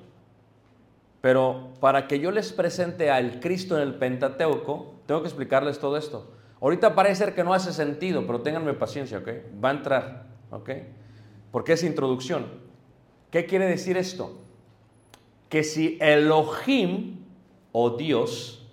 Pero 1.19 1.73
para 1.81 2.07
que 2.07 2.21
yo 2.21 2.31
les 2.31 2.53
presente 2.53 3.11
al 3.11 3.41
Cristo 3.41 3.75
en 3.75 3.81
el 3.81 3.95
Pentateuco, 3.95 4.93
tengo 5.05 5.21
que 5.21 5.27
explicarles 5.27 5.77
todo 5.77 5.97
esto. 5.97 6.31
Ahorita 6.61 6.95
parece 6.95 7.25
ser 7.25 7.35
que 7.35 7.43
no 7.43 7.53
hace 7.53 7.73
sentido, 7.73 8.25
pero 8.25 8.39
ténganme 8.39 8.73
paciencia, 8.73 9.17
¿ok? 9.17 9.27
Va 9.61 9.67
a 9.67 9.73
entrar, 9.73 10.27
¿ok? 10.49 10.69
Porque 11.51 11.73
es 11.73 11.83
introducción. 11.83 12.45
¿Qué 13.29 13.45
quiere 13.45 13.65
decir 13.65 13.97
esto? 13.97 14.39
Que 15.49 15.65
si 15.65 15.97
Elohim 15.99 17.17
o 17.73 17.89
Dios 17.97 18.65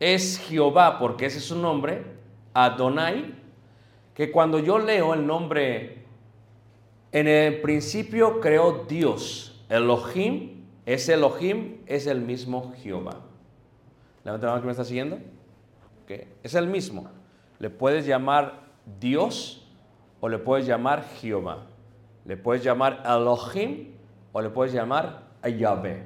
es 0.00 0.38
Jehová, 0.38 0.98
porque 0.98 1.26
ese 1.26 1.36
es 1.40 1.44
su 1.44 1.58
nombre, 1.58 2.06
Adonai, 2.54 3.34
que 4.14 4.32
cuando 4.32 4.58
yo 4.60 4.78
leo 4.78 5.12
el 5.12 5.26
nombre, 5.26 5.95
en 7.16 7.28
el 7.28 7.62
principio 7.62 8.40
creó 8.40 8.84
Dios, 8.86 9.64
Elohim, 9.70 10.66
ese 10.84 11.14
Elohim 11.14 11.78
es 11.86 12.06
el 12.06 12.20
mismo 12.20 12.74
Jehová. 12.76 13.22
Levanta 14.22 14.46
la 14.46 14.52
mano 14.52 14.60
que 14.60 14.66
me 14.66 14.72
está 14.72 14.84
siguiendo. 14.84 15.18
Es 16.42 16.54
el 16.54 16.66
mismo. 16.66 17.08
Le 17.58 17.70
puedes 17.70 18.04
llamar 18.04 18.66
Dios 19.00 19.66
o 20.20 20.28
le 20.28 20.36
puedes 20.36 20.66
llamar 20.66 21.04
Jehová. 21.18 21.64
Le 22.26 22.36
puedes 22.36 22.62
llamar 22.62 23.02
Elohim 23.06 23.94
o 24.34 24.42
le 24.42 24.50
puedes 24.50 24.74
llamar 24.74 25.22
Yahvé. 25.42 26.02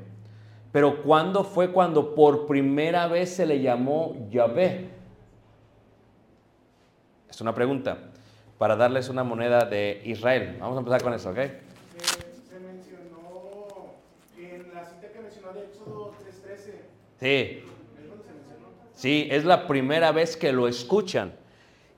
Pero 0.70 1.02
¿cuándo 1.02 1.42
fue 1.42 1.72
cuando 1.72 2.14
por 2.14 2.46
primera 2.46 3.08
vez 3.08 3.34
se 3.34 3.46
le 3.46 3.60
llamó 3.60 4.28
Yahvé? 4.30 4.90
Es 7.28 7.40
una 7.40 7.52
pregunta 7.52 8.09
para 8.60 8.76
darles 8.76 9.08
una 9.08 9.24
moneda 9.24 9.64
de 9.64 10.02
Israel. 10.04 10.58
Vamos 10.60 10.76
a 10.76 10.80
empezar 10.80 11.02
con 11.02 11.14
eso, 11.14 11.30
¿ok? 11.30 11.38
Eh, 11.38 11.50
se 12.46 12.60
mencionó 12.60 13.94
en 14.36 14.74
la 14.74 14.84
cita 14.84 15.08
que 15.10 15.18
mencionó 15.18 15.52
de 15.54 15.64
Éxodo 15.64 16.12
3.13. 16.20 16.74
Sí, 17.18 17.64
sí, 18.94 19.28
es 19.30 19.46
la 19.46 19.66
primera 19.66 20.12
vez 20.12 20.36
que 20.36 20.52
lo 20.52 20.68
escuchan. 20.68 21.32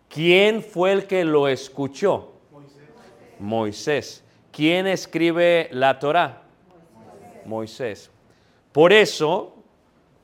¿Quién 0.09 0.63
fue 0.63 0.93
el 0.93 1.09
que 1.09 1.25
lo 1.25 1.49
escuchó? 1.49 2.35
Moisés. 2.53 2.91
Moisés. 3.41 4.25
¿Quién 4.53 4.87
escribe 4.87 5.69
la 5.73 5.99
Torá? 5.99 6.43
Moisés. 7.45 8.09
Por 8.71 8.93
eso, 8.93 9.57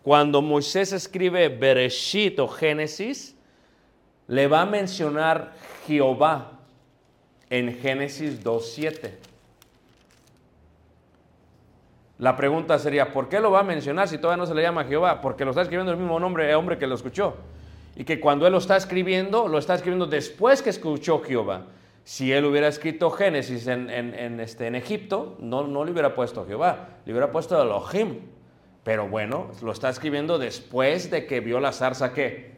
cuando 0.05 0.41
Moisés 0.41 0.93
escribe 0.93 1.49
Bereshit 1.49 2.39
o 2.39 2.47
Génesis, 2.47 3.35
le 4.29 4.47
va 4.47 4.63
a 4.63 4.67
mencionar 4.67 5.53
Jehová 5.87 6.53
en 7.51 7.75
Génesis 7.79 8.45
2.7. 8.45 9.11
La 12.19 12.37
pregunta 12.37 12.79
sería, 12.79 13.13
¿por 13.13 13.29
qué 13.29 13.39
lo 13.41 13.51
va 13.53 13.61
a 13.61 13.65
mencionar 13.65 14.09
si 14.09 14.19
todavía 14.19 14.39
no 14.43 14.47
se 14.47 14.55
le 14.55 14.63
llama 14.63 14.85
Jehová? 14.85 15.21
Porque 15.21 15.45
lo 15.45 15.51
está 15.51 15.63
escribiendo 15.63 15.93
el 15.93 15.99
mismo 15.99 16.19
nombre, 16.19 16.53
hombre 16.55 16.77
que 16.77 16.87
lo 16.87 16.97
escuchó. 16.97 17.37
Y 17.97 18.05
que 18.05 18.19
cuando 18.21 18.47
él 18.47 18.53
lo 18.53 18.59
está 18.59 18.77
escribiendo, 18.77 19.47
lo 19.49 19.59
está 19.59 19.75
escribiendo 19.75 20.07
después 20.07 20.61
que 20.63 20.71
escuchó 20.71 21.21
Jehová. 21.23 21.67
Si 22.05 22.33
él 22.33 22.45
hubiera 22.45 22.67
escrito 22.69 23.11
Génesis 23.11 23.67
en, 23.69 23.89
en- 23.91 24.15
en, 24.15 24.41
este, 24.41 24.67
en 24.67 24.75
Egipto, 24.75 25.37
no, 25.39 25.67
no 25.67 25.85
le 25.85 25.93
hubiera 25.93 26.15
puesto 26.15 26.45
Jehová, 26.47 26.89
le 27.05 27.13
hubiera 27.13 27.31
puesto 27.31 27.61
Elohim. 27.61 28.19
Pero 28.83 29.07
bueno, 29.09 29.51
lo 29.63 29.71
está 29.73 29.89
escribiendo 29.89 30.39
después 30.39 31.11
de 31.11 31.27
que 31.27 31.41
vio 31.41 31.61
la 31.61 31.73
zarza 31.73 32.13
que 32.15 32.58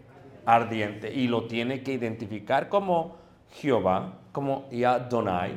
ardiente 0.55 1.13
y 1.13 1.29
lo 1.29 1.45
tiene 1.45 1.83
que 1.83 1.93
identificar 1.93 2.69
como 2.69 3.17
Jehová, 3.53 4.19
como 4.33 4.69
Yadonai. 4.71 5.53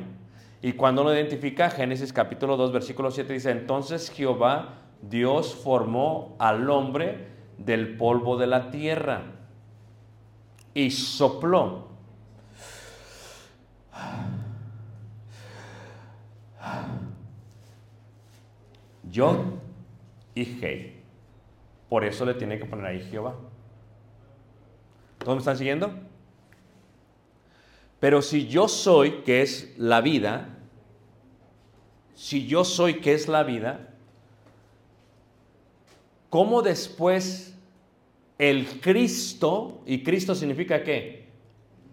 Y 0.62 0.72
cuando 0.72 1.04
lo 1.04 1.12
identifica, 1.12 1.68
Génesis 1.70 2.12
capítulo 2.12 2.56
2, 2.56 2.72
versículo 2.72 3.10
7 3.10 3.32
dice, 3.32 3.50
entonces 3.50 4.10
Jehová 4.10 4.76
Dios 5.02 5.54
formó 5.54 6.36
al 6.38 6.70
hombre 6.70 7.28
del 7.58 7.96
polvo 7.96 8.36
de 8.36 8.46
la 8.46 8.70
tierra 8.70 9.22
y 10.72 10.90
sopló. 10.90 11.88
Yo 19.10 19.44
y 20.34 20.42
Hei. 20.42 21.02
Por 21.88 22.04
eso 22.04 22.24
le 22.24 22.34
tiene 22.34 22.58
que 22.58 22.64
poner 22.64 22.86
ahí 22.86 23.00
Jehová. 23.02 23.34
¿Todos 25.24 25.36
me 25.36 25.40
están 25.40 25.56
siguiendo? 25.56 25.90
Pero 27.98 28.20
si 28.20 28.46
yo 28.46 28.68
soy, 28.68 29.22
que 29.22 29.40
es 29.40 29.72
la 29.78 30.02
vida, 30.02 30.58
si 32.14 32.46
yo 32.46 32.62
soy, 32.62 33.00
que 33.00 33.14
es 33.14 33.26
la 33.26 33.42
vida, 33.42 33.88
¿cómo 36.28 36.60
después 36.60 37.54
el 38.36 38.66
Cristo, 38.82 39.80
y 39.86 40.02
Cristo 40.02 40.34
significa 40.34 40.84
qué? 40.84 41.28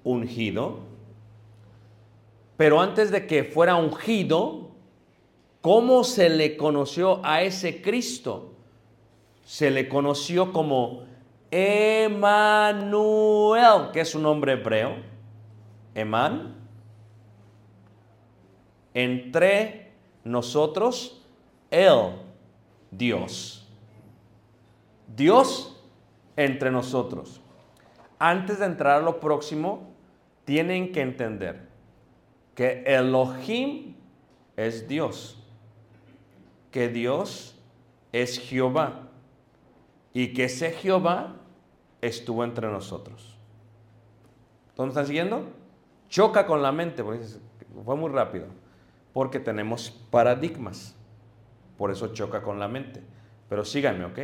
Ungido, 0.03 0.79
pero 2.57 2.81
antes 2.81 3.11
de 3.11 3.27
que 3.27 3.45
fuera 3.45 3.77
ungido, 3.77 4.71
¿cómo 5.61 6.03
se 6.03 6.29
le 6.29 6.57
conoció 6.57 7.25
a 7.25 7.43
ese 7.43 7.81
Cristo? 7.81 8.51
Se 9.45 9.71
le 9.71 9.87
conoció 9.87 10.51
como 10.51 11.09
Emanuel, 11.51 12.81
que 13.91 13.99
es 13.99 14.15
un 14.15 14.23
nombre 14.23 14.53
hebreo. 14.53 14.95
Eman. 15.93 16.55
Entre 18.93 19.91
nosotros, 20.23 21.21
el 21.69 22.13
Dios. 22.89 23.67
Dios 25.15 25.77
entre 26.37 26.71
nosotros. 26.71 27.41
Antes 28.17 28.59
de 28.59 28.65
entrar 28.65 29.01
a 29.01 29.03
lo 29.03 29.19
próximo, 29.19 29.91
tienen 30.45 30.91
que 30.91 31.01
entender 31.01 31.67
que 32.55 32.83
Elohim 32.85 33.95
es 34.55 34.87
Dios, 34.87 35.37
que 36.71 36.87
Dios 36.89 37.57
es 38.11 38.39
Jehová 38.39 39.07
y 40.13 40.33
que 40.33 40.45
ese 40.45 40.71
Jehová 40.71 41.40
estuvo 42.01 42.43
entre 42.43 42.67
nosotros. 42.67 43.37
¿Todos 44.75 44.89
están 44.89 45.07
siguiendo? 45.07 45.45
Choca 46.09 46.45
con 46.45 46.61
la 46.61 46.71
mente, 46.71 47.03
porque 47.03 47.25
fue 47.85 47.95
muy 47.95 48.09
rápido, 48.09 48.47
porque 49.13 49.39
tenemos 49.39 49.89
paradigmas, 49.89 50.95
por 51.77 51.91
eso 51.91 52.07
choca 52.13 52.41
con 52.41 52.59
la 52.59 52.67
mente. 52.67 53.01
Pero 53.47 53.63
síganme, 53.63 54.05
¿ok? 54.05 54.19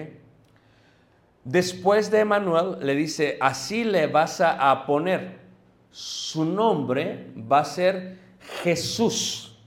Después 1.43 2.11
de 2.11 2.19
Emanuel 2.19 2.77
le 2.85 2.95
dice, 2.95 3.37
así 3.39 3.83
le 3.83 4.07
vas 4.07 4.41
a 4.41 4.85
poner, 4.85 5.39
su 5.91 6.43
nombre 6.43 7.31
va 7.51 7.59
a 7.59 7.65
ser 7.65 8.19
Jesús. 8.63 9.57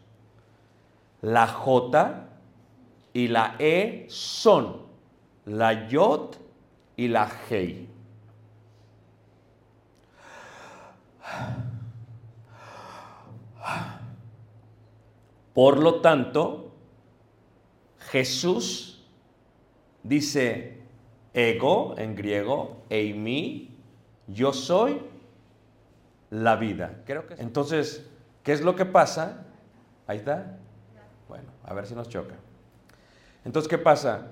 La 1.22 1.46
J 1.46 2.28
y 3.12 3.28
la 3.28 3.56
E 3.58 4.06
son 4.08 4.82
la 5.44 5.88
Yod 5.88 6.36
y 6.96 7.08
la 7.08 7.30
Hei. 7.48 7.89
Por 15.60 15.76
lo 15.76 16.00
tanto, 16.00 16.72
Jesús 17.98 19.04
dice 20.02 20.78
ego 21.34 21.96
en 21.98 22.16
griego, 22.16 22.78
eimi, 22.88 23.76
yo 24.26 24.54
soy 24.54 25.02
la 26.30 26.56
vida. 26.56 27.02
Creo 27.04 27.26
que 27.26 27.34
Entonces, 27.34 28.08
¿qué 28.42 28.52
es 28.52 28.62
lo 28.62 28.74
que 28.74 28.86
pasa? 28.86 29.48
Ahí 30.06 30.16
está. 30.16 30.56
Bueno, 31.28 31.50
a 31.64 31.74
ver 31.74 31.84
si 31.84 31.94
nos 31.94 32.08
choca. 32.08 32.36
Entonces, 33.44 33.68
¿qué 33.68 33.76
pasa? 33.76 34.28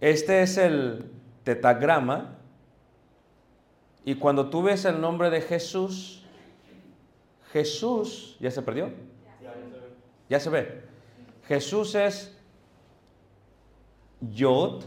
Este 0.00 0.42
es 0.42 0.58
el 0.58 1.12
tetagrama 1.44 2.38
y 4.04 4.16
cuando 4.16 4.50
tú 4.50 4.64
ves 4.64 4.84
el 4.84 5.00
nombre 5.00 5.30
de 5.30 5.42
Jesús, 5.42 6.24
Jesús, 7.52 8.36
¿ya 8.40 8.50
se 8.50 8.62
perdió? 8.62 9.09
Ya 10.30 10.38
se 10.38 10.48
ve. 10.48 10.82
Jesús 11.48 11.94
es 11.96 12.32
Yod, 14.20 14.84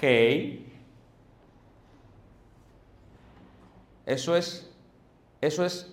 Hei. 0.00 0.64
Eso 4.06 4.36
es, 4.36 4.70
eso 5.40 5.64
es 5.64 5.92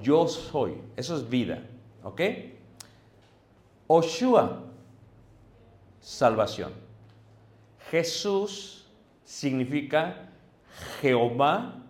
yo 0.00 0.28
soy. 0.28 0.80
Eso 0.96 1.16
es 1.16 1.28
vida. 1.28 1.66
¿Ok? 2.04 2.20
Oshua, 3.88 4.62
salvación. 6.00 6.72
Jesús 7.90 8.86
significa 9.24 10.30
Jehová 11.00 11.82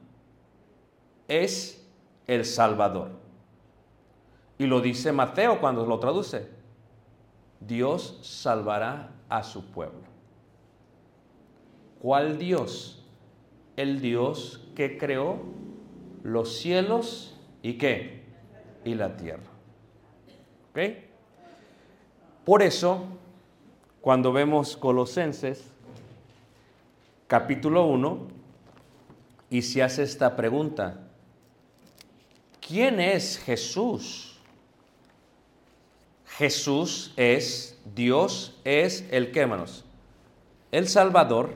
es 1.28 1.86
el 2.26 2.46
Salvador. 2.46 3.21
Y 4.62 4.68
lo 4.68 4.80
dice 4.80 5.10
Mateo 5.10 5.58
cuando 5.58 5.84
lo 5.84 5.98
traduce. 5.98 6.46
Dios 7.58 8.20
salvará 8.22 9.10
a 9.28 9.42
su 9.42 9.64
pueblo. 9.64 10.04
¿Cuál 12.00 12.38
Dios? 12.38 13.04
El 13.74 14.00
Dios 14.00 14.60
que 14.76 14.98
creó 14.98 15.40
los 16.22 16.58
cielos 16.58 17.36
y 17.60 17.72
qué? 17.72 18.22
Y 18.84 18.94
la 18.94 19.16
tierra. 19.16 19.42
¿Ok? 20.70 20.78
Por 22.44 22.62
eso, 22.62 23.02
cuando 24.00 24.32
vemos 24.32 24.76
Colosenses, 24.76 25.72
capítulo 27.26 27.86
1, 27.86 28.28
y 29.50 29.62
se 29.62 29.82
hace 29.82 30.04
esta 30.04 30.36
pregunta, 30.36 31.00
¿quién 32.60 33.00
es 33.00 33.38
Jesús? 33.38 34.31
Jesús 36.38 37.12
es, 37.16 37.78
Dios 37.94 38.58
es 38.64 39.06
el 39.10 39.32
que, 39.32 39.40
hermanos? 39.40 39.84
El 40.70 40.88
Salvador, 40.88 41.54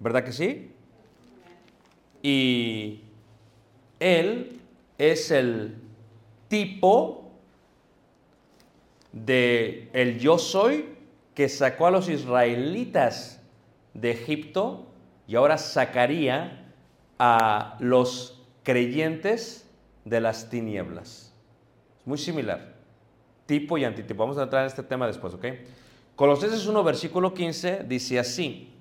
¿verdad 0.00 0.24
que 0.24 0.32
sí? 0.32 0.72
Y 2.22 3.02
Él 4.00 4.60
es 4.98 5.30
el 5.30 5.76
tipo 6.48 7.30
de 9.12 9.88
el 9.92 10.18
yo 10.18 10.38
soy 10.38 10.96
que 11.34 11.48
sacó 11.48 11.86
a 11.86 11.90
los 11.90 12.08
israelitas 12.08 13.40
de 13.94 14.10
Egipto 14.10 14.86
y 15.26 15.36
ahora 15.36 15.56
sacaría 15.56 16.72
a 17.18 17.76
los 17.78 18.42
creyentes 18.64 19.68
de 20.04 20.20
las 20.20 20.50
tinieblas. 20.50 21.32
Es 22.00 22.06
muy 22.06 22.18
similar 22.18 22.69
tipo 23.50 23.76
y 23.76 23.84
antitipo. 23.84 24.22
Vamos 24.22 24.38
a 24.38 24.44
entrar 24.44 24.62
en 24.62 24.68
este 24.68 24.84
tema 24.84 25.08
después, 25.08 25.34
¿ok? 25.34 25.44
Colosenses 26.14 26.64
1, 26.68 26.84
versículo 26.84 27.34
15 27.34 27.82
dice 27.82 28.20
así. 28.20 28.72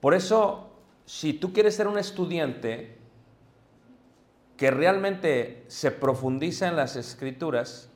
Por 0.00 0.12
eso, 0.12 0.70
si 1.06 1.34
tú 1.34 1.52
quieres 1.52 1.76
ser 1.76 1.86
un 1.86 1.96
estudiante 1.96 2.98
que 4.56 4.72
realmente 4.72 5.66
se 5.68 5.92
profundiza 5.92 6.66
en 6.66 6.74
las 6.74 6.96
escrituras, 6.96 7.88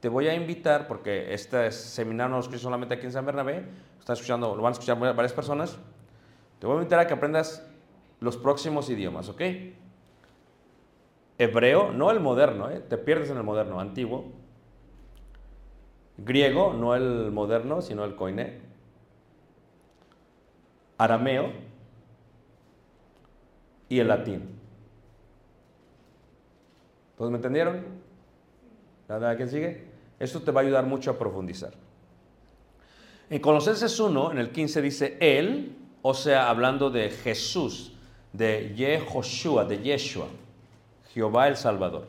te 0.00 0.08
voy 0.08 0.26
a 0.26 0.34
invitar, 0.34 0.88
porque 0.88 1.32
este 1.32 1.70
seminario 1.70 2.30
no 2.30 2.36
lo 2.38 2.42
escucho 2.42 2.58
solamente 2.58 2.94
aquí 2.94 3.06
en 3.06 3.12
San 3.12 3.24
Bernabé, 3.24 3.64
están 4.00 4.14
escuchando, 4.14 4.56
lo 4.56 4.62
van 4.62 4.72
a 4.72 4.74
escuchar 4.74 4.98
varias 4.98 5.32
personas, 5.32 5.78
te 6.58 6.66
voy 6.66 6.74
a 6.74 6.78
invitar 6.80 6.98
a 6.98 7.06
que 7.06 7.14
aprendas 7.14 7.64
los 8.18 8.36
próximos 8.36 8.90
idiomas, 8.90 9.28
¿ok? 9.28 9.40
Hebreo, 11.38 11.92
no 11.92 12.10
el 12.10 12.18
moderno, 12.18 12.68
¿eh? 12.68 12.80
te 12.80 12.98
pierdes 12.98 13.30
en 13.30 13.36
el 13.36 13.44
moderno, 13.44 13.78
antiguo 13.78 14.37
griego, 16.18 16.72
no 16.72 16.94
el 16.94 17.30
moderno, 17.30 17.80
sino 17.80 18.04
el 18.04 18.16
koiné, 18.16 18.60
arameo 20.98 21.52
y 23.88 24.00
el 24.00 24.08
latín. 24.08 24.58
¿Todos 27.16 27.30
me 27.30 27.36
entendieron? 27.36 27.84
¿Nada 29.08 29.36
quién 29.36 29.48
sigue? 29.48 29.88
Esto 30.18 30.42
te 30.42 30.50
va 30.50 30.60
a 30.60 30.64
ayudar 30.64 30.84
mucho 30.84 31.12
a 31.12 31.18
profundizar. 31.18 31.72
En 33.30 33.40
Colosenses 33.40 33.98
1, 33.98 34.32
en 34.32 34.38
el 34.38 34.50
15 34.50 34.82
dice 34.82 35.16
Él, 35.20 35.76
o 36.02 36.14
sea, 36.14 36.48
hablando 36.48 36.90
de 36.90 37.10
Jesús, 37.10 37.92
de 38.32 38.74
Yehoshua, 38.74 39.64
de 39.64 39.78
Yeshua, 39.82 40.26
Jehová 41.12 41.48
el 41.48 41.56
Salvador. 41.56 42.06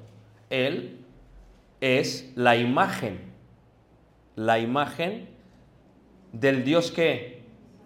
Él 0.49 0.99
es 1.82 2.32
la 2.36 2.55
imagen 2.55 3.29
la 4.40 4.58
imagen 4.58 5.28
del 6.32 6.64
Dios 6.64 6.94
que 6.94 7.44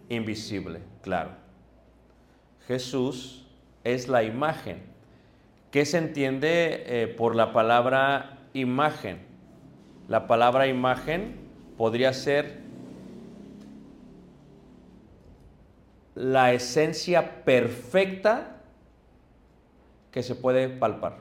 invisible, 0.08 0.82
claro. 1.01 1.32
Jesús 2.68 3.47
es 3.84 4.08
la 4.08 4.22
imagen. 4.22 4.84
¿Qué 5.72 5.84
se 5.84 5.97
entiende 5.97 6.84
eh, 6.86 7.08
por 7.08 7.36
la 7.36 7.54
palabra 7.54 8.38
imagen? 8.54 9.18
La 10.08 10.28
palabra 10.28 10.68
imagen 10.68 11.38
podría 11.76 12.14
ser 12.14 12.60
la 16.14 16.54
esencia 16.54 17.43
perfecta 17.45 18.58
que 20.12 20.22
se 20.22 20.36
puede 20.36 20.70
palpar. 20.70 21.18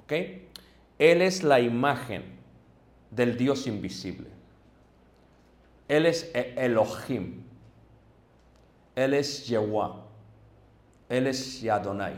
¿Ok? 0.00 0.12
Él 0.98 1.22
es 1.22 1.42
la 1.42 1.60
imagen 1.60 2.24
del 3.10 3.36
Dios 3.36 3.66
invisible. 3.66 4.28
Él 5.88 6.06
es 6.06 6.30
E- 6.34 6.54
Elohim. 6.56 7.42
Él 8.94 9.14
es 9.14 9.46
Yehová. 9.46 10.04
Él 11.08 11.26
es 11.26 11.60
Yadonai. 11.60 12.16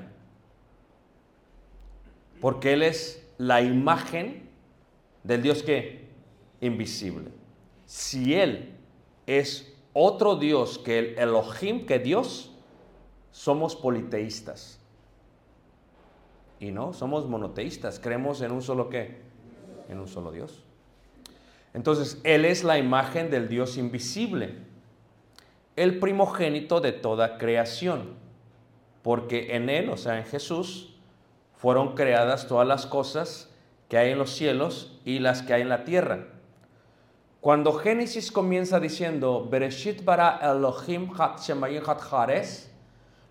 Porque 2.41 2.73
Él 2.73 2.83
es 2.83 3.23
la 3.37 3.61
imagen 3.61 4.49
del 5.25 5.43
Dios 5.43 5.63
que 5.63 6.09
invisible. 6.61 7.31
Si 7.85 8.35
Él 8.35 8.75
es 9.27 9.73
otro 9.93 10.37
Dios 10.37 10.79
que 10.79 10.99
el 10.99 11.19
Elohim, 11.19 11.85
que 11.85 11.99
Dios, 11.99 12.53
somos 13.33 13.75
politeístas. 13.75 14.79
Y 16.61 16.71
no, 16.71 16.93
somos 16.93 17.29
monoteístas. 17.29 18.01
Creemos 18.01 18.41
en 18.41 18.53
un 18.53 18.63
solo 18.63 18.89
qué? 18.89 19.19
En 19.89 20.01
un 20.01 20.09
solo 20.09 20.33
Dios. 20.33 20.65
Entonces, 21.75 22.21
Él 22.25 22.45
es 22.45 22.65
la 22.65 22.79
imagen 22.79 23.31
del 23.31 23.49
Dios 23.49 23.77
invisible, 23.77 24.57
el 25.77 25.99
primogénito 25.99 26.81
de 26.81 26.93
toda 26.93 27.39
creación, 27.39 28.15
porque 29.03 29.55
en 29.55 29.69
Él, 29.69 29.91
o 29.91 29.97
sea, 29.97 30.19
en 30.19 30.25
Jesús, 30.25 30.97
fueron 31.57 31.95
creadas 31.95 32.49
todas 32.49 32.67
las 32.67 32.87
cosas 32.87 33.51
que 33.89 33.99
hay 33.99 34.13
en 34.13 34.19
los 34.19 34.31
cielos 34.31 34.99
y 35.05 35.19
las 35.19 35.43
que 35.43 35.55
hay 35.55 35.63
en 35.63 35.69
la 35.69 35.85
tierra. 35.85 36.27
Cuando 37.41 37.73
Génesis 37.73 38.33
comienza 38.33 38.81
diciendo, 38.81 39.47
Bereshit 39.49 40.05
bara 40.05 40.41
Elohim 40.43 41.11
hat 41.17 41.41
shemayim 41.41 41.83
hat 41.87 42.01
haaretz", 42.11 42.69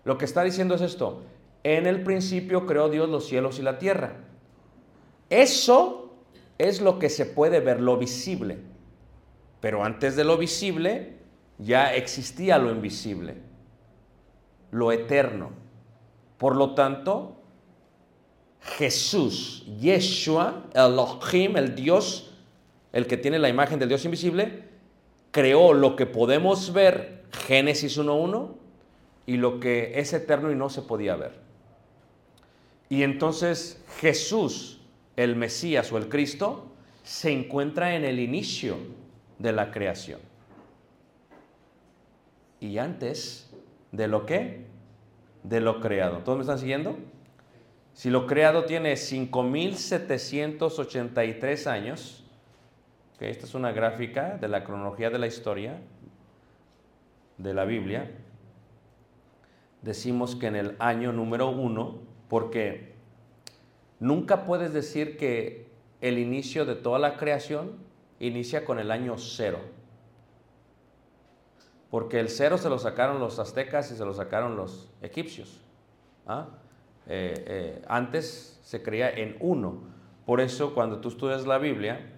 lo 0.04 0.16
que 0.16 0.24
está 0.24 0.42
diciendo 0.42 0.74
es 0.74 0.80
esto, 0.80 1.22
en 1.64 1.86
el 1.86 2.02
principio 2.02 2.66
creó 2.66 2.88
Dios 2.88 3.08
los 3.08 3.26
cielos 3.26 3.58
y 3.58 3.62
la 3.62 3.78
tierra. 3.78 4.16
Eso 5.30 6.14
es 6.58 6.80
lo 6.80 6.98
que 6.98 7.10
se 7.10 7.26
puede 7.26 7.60
ver, 7.60 7.80
lo 7.80 7.96
visible. 7.96 8.58
Pero 9.60 9.84
antes 9.84 10.16
de 10.16 10.24
lo 10.24 10.36
visible 10.36 11.18
ya 11.58 11.94
existía 11.94 12.58
lo 12.58 12.70
invisible, 12.70 13.36
lo 14.70 14.92
eterno. 14.92 15.50
Por 16.38 16.54
lo 16.54 16.74
tanto, 16.74 17.42
Jesús, 18.60 19.66
Yeshua, 19.80 20.66
Elohim, 20.74 21.56
el 21.56 21.74
Dios, 21.74 22.32
el 22.92 23.06
que 23.06 23.16
tiene 23.16 23.38
la 23.38 23.48
imagen 23.48 23.78
del 23.78 23.88
Dios 23.88 24.04
invisible, 24.04 24.64
creó 25.32 25.72
lo 25.72 25.96
que 25.96 26.06
podemos 26.06 26.72
ver, 26.72 27.24
Génesis 27.46 27.98
1.1, 27.98 28.50
y 29.26 29.36
lo 29.36 29.60
que 29.60 29.98
es 29.98 30.12
eterno 30.12 30.50
y 30.50 30.54
no 30.54 30.70
se 30.70 30.82
podía 30.82 31.16
ver. 31.16 31.47
Y 32.88 33.02
entonces 33.02 33.84
Jesús, 34.00 34.80
el 35.16 35.36
Mesías 35.36 35.92
o 35.92 35.98
el 35.98 36.08
Cristo, 36.08 36.72
se 37.02 37.30
encuentra 37.32 37.94
en 37.94 38.04
el 38.04 38.20
inicio 38.20 38.78
de 39.38 39.52
la 39.52 39.70
creación. 39.70 40.20
Y 42.60 42.78
antes 42.78 43.50
de 43.92 44.08
lo 44.08 44.26
que? 44.26 44.66
De 45.42 45.60
lo 45.60 45.80
creado. 45.80 46.18
¿Todos 46.18 46.36
me 46.38 46.42
están 46.42 46.58
siguiendo? 46.58 46.98
Si 47.94 48.10
lo 48.10 48.26
creado 48.26 48.64
tiene 48.64 48.92
5.783 48.94 51.66
años, 51.66 52.24
que 53.18 53.30
esta 53.30 53.46
es 53.46 53.54
una 53.54 53.72
gráfica 53.72 54.36
de 54.36 54.48
la 54.48 54.64
cronología 54.64 55.08
de 55.10 55.18
la 55.18 55.26
historia 55.26 55.80
de 57.38 57.54
la 57.54 57.64
Biblia, 57.64 58.10
decimos 59.82 60.36
que 60.36 60.46
en 60.46 60.54
el 60.56 60.76
año 60.78 61.12
número 61.12 61.50
uno, 61.50 61.98
porque 62.28 62.94
nunca 64.00 64.44
puedes 64.44 64.72
decir 64.72 65.16
que 65.16 65.68
el 66.00 66.18
inicio 66.18 66.64
de 66.64 66.74
toda 66.74 66.98
la 66.98 67.16
creación 67.16 67.72
inicia 68.20 68.64
con 68.64 68.78
el 68.78 68.90
año 68.90 69.16
cero. 69.18 69.58
Porque 71.90 72.20
el 72.20 72.28
cero 72.28 72.58
se 72.58 72.68
lo 72.68 72.78
sacaron 72.78 73.18
los 73.18 73.38
aztecas 73.38 73.90
y 73.90 73.96
se 73.96 74.04
lo 74.04 74.12
sacaron 74.12 74.56
los 74.56 74.90
egipcios. 75.00 75.62
¿ah? 76.26 76.48
Eh, 77.06 77.44
eh, 77.46 77.84
antes 77.88 78.60
se 78.62 78.82
creía 78.82 79.10
en 79.10 79.36
uno. 79.40 79.80
Por 80.26 80.40
eso 80.40 80.74
cuando 80.74 81.00
tú 81.00 81.08
estudias 81.08 81.46
la 81.46 81.56
Biblia 81.56 82.12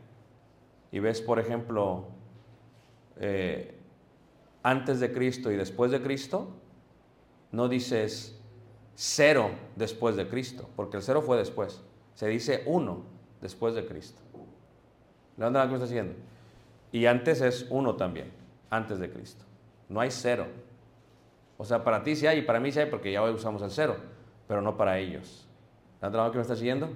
y 0.90 0.98
ves, 0.98 1.20
por 1.20 1.38
ejemplo, 1.38 2.08
eh, 3.20 3.78
antes 4.64 4.98
de 4.98 5.12
Cristo 5.12 5.52
y 5.52 5.56
después 5.56 5.92
de 5.92 6.02
Cristo, 6.02 6.48
no 7.52 7.68
dices 7.68 8.39
cero 9.02 9.52
después 9.76 10.14
de 10.14 10.28
Cristo, 10.28 10.68
porque 10.76 10.98
el 10.98 11.02
cero 11.02 11.22
fue 11.22 11.38
después. 11.38 11.80
Se 12.12 12.28
dice 12.28 12.64
uno 12.66 13.02
después 13.40 13.74
de 13.74 13.86
Cristo. 13.86 14.20
¿Levanta 15.38 15.60
la 15.60 15.64
que 15.64 15.70
me 15.70 15.76
está 15.76 15.86
siguiendo? 15.86 16.12
Y 16.92 17.06
antes 17.06 17.40
es 17.40 17.66
uno 17.70 17.96
también, 17.96 18.30
antes 18.68 18.98
de 18.98 19.10
Cristo. 19.10 19.42
No 19.88 20.02
hay 20.02 20.10
cero. 20.10 20.48
O 21.56 21.64
sea, 21.64 21.82
para 21.82 22.02
ti 22.02 22.14
sí 22.14 22.26
hay 22.26 22.40
y 22.40 22.42
para 22.42 22.60
mí 22.60 22.70
sí 22.72 22.78
hay 22.78 22.90
porque 22.90 23.10
ya 23.10 23.22
hoy 23.22 23.32
usamos 23.32 23.62
el 23.62 23.70
cero, 23.70 23.96
pero 24.46 24.60
no 24.60 24.76
para 24.76 24.98
ellos. 24.98 25.48
¿Levanta 26.02 26.22
la 26.22 26.30
que 26.30 26.36
me 26.36 26.42
está 26.42 26.56
siguiendo? 26.56 26.90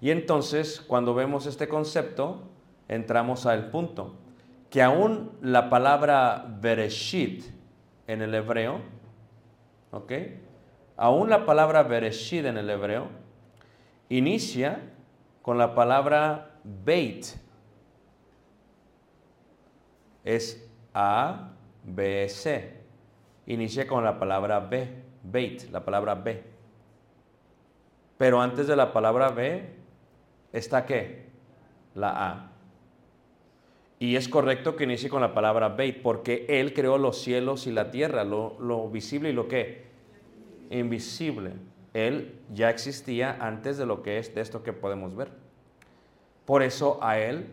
Y 0.00 0.12
entonces, 0.12 0.80
cuando 0.80 1.12
vemos 1.12 1.46
este 1.46 1.66
concepto, 1.66 2.42
entramos 2.86 3.46
al 3.46 3.72
punto 3.72 4.14
que 4.70 4.80
aún 4.80 5.32
la 5.42 5.70
palabra 5.70 6.46
Bereshit 6.60 7.46
en 8.06 8.22
el 8.22 8.32
hebreo, 8.32 8.80
¿ok? 9.90 10.12
Aún 10.96 11.28
la 11.28 11.44
palabra 11.44 11.82
Bereshit 11.82 12.46
en 12.46 12.56
el 12.56 12.70
hebreo 12.70 13.08
inicia 14.08 14.80
con 15.42 15.58
la 15.58 15.74
palabra 15.74 16.58
Beit. 16.64 17.26
Es 20.24 20.68
A, 20.94 21.50
B, 21.84 22.28
C. 22.28 22.80
Inicia 23.46 23.86
con 23.86 24.02
la 24.02 24.18
palabra 24.18 24.58
B, 24.60 24.88
Beit, 25.22 25.70
la 25.70 25.84
palabra 25.84 26.14
B. 26.14 26.42
Pero 28.16 28.40
antes 28.40 28.66
de 28.66 28.74
la 28.74 28.92
palabra 28.92 29.28
B 29.28 29.68
está 30.52 30.86
qué? 30.86 31.26
La 31.94 32.30
A. 32.30 32.50
Y 33.98 34.16
es 34.16 34.28
correcto 34.28 34.76
que 34.76 34.84
inicie 34.84 35.08
con 35.08 35.20
la 35.20 35.34
palabra 35.34 35.68
Beit, 35.68 36.02
porque 36.02 36.46
Él 36.48 36.72
creó 36.72 36.98
los 36.98 37.20
cielos 37.20 37.66
y 37.66 37.72
la 37.72 37.90
tierra, 37.90 38.24
lo, 38.24 38.56
lo 38.58 38.88
visible 38.88 39.30
y 39.30 39.32
lo 39.32 39.46
que 39.46 39.85
invisible. 40.70 41.54
Él 41.94 42.40
ya 42.52 42.70
existía 42.70 43.36
antes 43.40 43.78
de 43.78 43.86
lo 43.86 44.02
que 44.02 44.18
es 44.18 44.34
de 44.34 44.40
esto 44.40 44.62
que 44.62 44.72
podemos 44.72 45.16
ver. 45.16 45.30
Por 46.44 46.62
eso 46.62 46.98
a 47.02 47.18
Él 47.18 47.48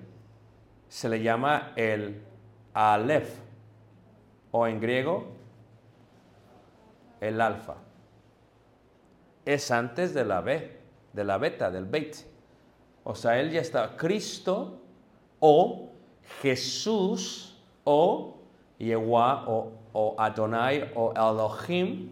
se 0.90 1.10
le 1.10 1.22
llama 1.24 1.72
el 1.76 2.22
Aleph, 2.74 3.30
o 4.52 4.68
en 4.68 4.80
griego, 4.80 5.28
el 7.22 7.42
alfa. 7.42 7.76
Es 9.46 9.72
antes 9.72 10.14
de 10.14 10.26
la 10.26 10.42
B, 10.42 10.78
de 11.14 11.24
la 11.24 11.38
beta, 11.38 11.72
del 11.72 11.86
Beit. 11.86 12.18
O 13.04 13.16
sea, 13.16 13.40
Él 13.40 13.50
ya 13.52 13.62
está. 13.62 13.98
Cristo 13.98 14.80
o 15.40 15.90
Jesús 16.42 17.58
o 17.84 18.38
Yehová 18.78 19.46
o, 19.48 19.72
o 19.94 20.16
Adonai 20.18 20.92
o 20.96 21.14
Elohim 21.16 22.12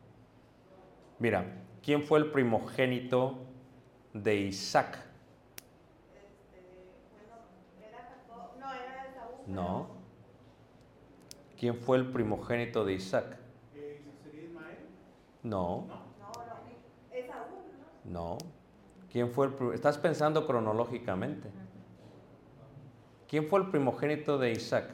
Mira, 1.21 1.45
¿quién 1.83 2.01
fue 2.01 2.17
el 2.17 2.31
primogénito 2.31 3.37
de 4.11 4.35
Isaac? 4.37 4.97
Este, 6.15 6.63
no. 9.45 9.87
¿Quién 11.59 11.75
fue 11.75 11.97
el 11.97 12.11
primogénito 12.11 12.83
de 12.85 12.93
Isaac? 12.93 13.37
¿Sería 13.71 14.41
Ismael? 14.45 14.77
No, 15.43 15.85
No. 18.03 18.37
¿Quién 19.11 19.29
fue 19.29 19.45
el 19.45 19.73
Estás 19.75 19.99
pensando 19.99 20.47
cronológicamente. 20.47 21.51
¿Quién 23.27 23.47
fue 23.47 23.59
el 23.59 23.69
primogénito 23.69 24.39
de 24.39 24.51
Isaac? 24.53 24.89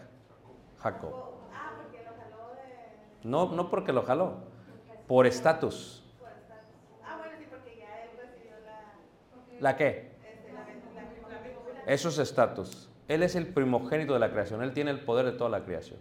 Jacob. 0.79 1.13
Ah, 1.53 1.71
porque 1.77 2.03
lo 2.03 2.09
jaló 2.11 2.53
de... 2.55 3.27
No, 3.29 3.55
no 3.55 3.69
porque 3.69 3.93
lo 3.93 4.03
jaló, 4.03 4.33
por 5.07 5.25
estatus. 5.25 6.03
por 6.19 6.29
estar- 6.29 6.61
Ah, 7.03 7.17
bueno, 7.17 7.33
sí, 7.39 7.45
porque 7.49 7.77
ya 7.77 8.03
él 8.03 8.09
recibió 8.19 8.51
la... 8.65 8.93
¿La 9.59 9.75
qué? 9.75 10.11
Eso 11.85 12.09
es 12.09 12.19
estatus. 12.19 12.89
Él 13.07 13.23
es 13.23 13.35
el 13.35 13.47
primogénito 13.47 14.13
de 14.13 14.19
la 14.19 14.31
creación. 14.31 14.61
Él 14.61 14.73
tiene 14.73 14.91
el 14.91 14.99
poder 14.99 15.25
de 15.25 15.31
toda 15.31 15.49
la 15.49 15.63
creación. 15.63 15.99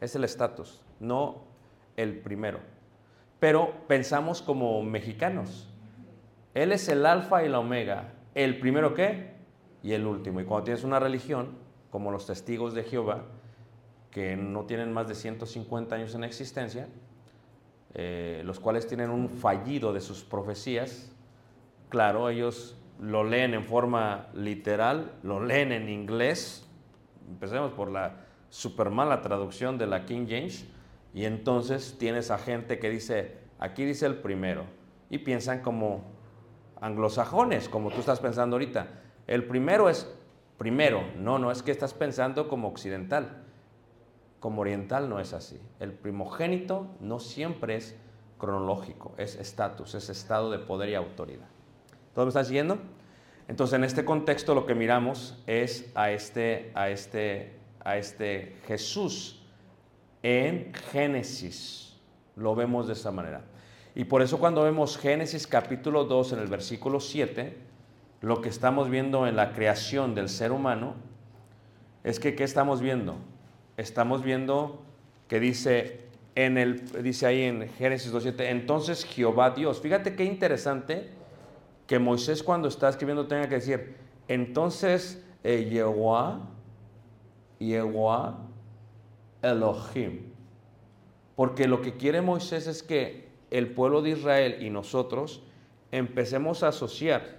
Es 0.00 0.16
el 0.16 0.24
estatus, 0.24 0.82
no 0.98 1.44
el 1.96 2.18
primero. 2.18 2.58
Pero 3.38 3.86
pensamos 3.86 4.42
como 4.42 4.82
mexicanos. 4.82 5.68
Él 6.54 6.72
es 6.72 6.88
el 6.88 7.06
alfa 7.06 7.44
y 7.44 7.48
la 7.48 7.60
omega. 7.60 8.12
¿El 8.34 8.58
primero 8.58 8.94
qué? 8.94 9.34
Y 9.82 9.92
el 9.92 10.06
último. 10.06 10.40
Y 10.40 10.44
cuando 10.44 10.64
tienes 10.64 10.84
una 10.84 10.98
religión, 10.98 11.56
como 11.90 12.10
los 12.10 12.26
testigos 12.26 12.74
de 12.74 12.82
Jehová, 12.82 13.24
que 14.10 14.36
no 14.36 14.64
tienen 14.64 14.92
más 14.92 15.08
de 15.08 15.14
150 15.14 15.94
años 15.94 16.14
en 16.14 16.24
existencia, 16.24 16.88
eh, 17.94 18.42
los 18.44 18.58
cuales 18.60 18.86
tienen 18.86 19.10
un 19.10 19.28
fallido 19.28 19.92
de 19.92 20.00
sus 20.00 20.24
profecías, 20.24 21.12
claro, 21.90 22.30
ellos 22.30 22.76
lo 22.98 23.24
leen 23.24 23.52
en 23.52 23.66
forma 23.66 24.28
literal, 24.32 25.12
lo 25.22 25.44
leen 25.44 25.72
en 25.72 25.90
inglés, 25.90 26.66
empecemos 27.28 27.72
por 27.72 27.90
la 27.90 28.24
super 28.48 28.90
mala 28.90 29.20
traducción 29.20 29.76
de 29.76 29.86
la 29.86 30.06
King 30.06 30.26
James, 30.28 30.66
y 31.12 31.24
entonces 31.24 31.96
tienes 31.98 32.30
a 32.30 32.38
gente 32.38 32.78
que 32.78 32.88
dice, 32.88 33.38
aquí 33.58 33.84
dice 33.84 34.06
el 34.06 34.16
primero, 34.16 34.64
y 35.10 35.18
piensan 35.18 35.60
como 35.60 36.04
anglosajones, 36.80 37.68
como 37.68 37.90
tú 37.90 38.00
estás 38.00 38.20
pensando 38.20 38.56
ahorita. 38.56 38.88
El 39.26 39.44
primero 39.44 39.88
es 39.88 40.12
primero, 40.56 41.02
no, 41.16 41.38
no 41.38 41.50
es 41.50 41.62
que 41.62 41.70
estás 41.70 41.94
pensando 41.94 42.48
como 42.48 42.68
occidental, 42.68 43.44
como 44.38 44.62
oriental 44.62 45.08
no 45.08 45.20
es 45.20 45.32
así. 45.32 45.60
El 45.80 45.92
primogénito 45.92 46.86
no 47.00 47.18
siempre 47.18 47.76
es 47.76 47.96
cronológico, 48.38 49.14
es 49.18 49.36
estatus, 49.36 49.94
es 49.94 50.08
estado 50.08 50.50
de 50.50 50.58
poder 50.58 50.90
y 50.90 50.94
autoridad. 50.94 51.48
¿Todos 52.14 52.26
me 52.26 52.28
están 52.30 52.44
siguiendo? 52.44 52.78
Entonces, 53.46 53.74
en 53.74 53.84
este 53.84 54.04
contexto 54.04 54.54
lo 54.54 54.66
que 54.66 54.74
miramos 54.74 55.36
es 55.46 55.90
a 55.94 56.10
este, 56.10 56.70
a 56.74 56.88
este, 56.88 57.56
a 57.84 57.96
este 57.96 58.56
Jesús 58.66 59.42
en 60.22 60.72
Génesis. 60.92 61.96
Lo 62.36 62.54
vemos 62.54 62.86
de 62.86 62.92
esta 62.92 63.10
manera. 63.10 63.42
Y 63.94 64.04
por 64.04 64.22
eso 64.22 64.38
cuando 64.38 64.62
vemos 64.62 64.96
Génesis 64.98 65.46
capítulo 65.46 66.04
2 66.04 66.34
en 66.34 66.38
el 66.40 66.46
versículo 66.46 67.00
7, 67.00 67.56
lo 68.20 68.40
que 68.40 68.48
estamos 68.48 68.88
viendo 68.88 69.26
en 69.26 69.36
la 69.36 69.52
creación 69.52 70.14
del 70.14 70.28
ser 70.28 70.52
humano 70.52 70.94
es 72.04 72.20
que 72.20 72.34
¿qué 72.34 72.44
estamos 72.44 72.80
viendo? 72.80 73.16
Estamos 73.76 74.22
viendo 74.22 74.82
que 75.28 75.40
dice 75.40 76.06
en 76.34 76.56
el 76.56 77.02
dice 77.02 77.26
ahí 77.26 77.42
en 77.42 77.68
Génesis 77.68 78.12
2:7, 78.12 78.50
entonces 78.50 79.04
Jehová 79.04 79.50
Dios. 79.50 79.80
Fíjate 79.80 80.14
qué 80.14 80.24
interesante 80.24 81.19
que 81.90 81.98
Moisés 81.98 82.44
cuando 82.44 82.68
está 82.68 82.88
escribiendo 82.88 83.26
tenga 83.26 83.48
que 83.48 83.56
decir, 83.56 83.96
entonces 84.28 85.20
eh, 85.42 85.68
Yehová 87.58 88.38
Elohim. 89.42 90.20
Porque 91.34 91.66
lo 91.66 91.82
que 91.82 91.96
quiere 91.96 92.20
Moisés 92.20 92.68
es 92.68 92.84
que 92.84 93.30
el 93.50 93.74
pueblo 93.74 94.02
de 94.02 94.10
Israel 94.10 94.62
y 94.62 94.70
nosotros 94.70 95.42
empecemos 95.90 96.62
a 96.62 96.68
asociar 96.68 97.38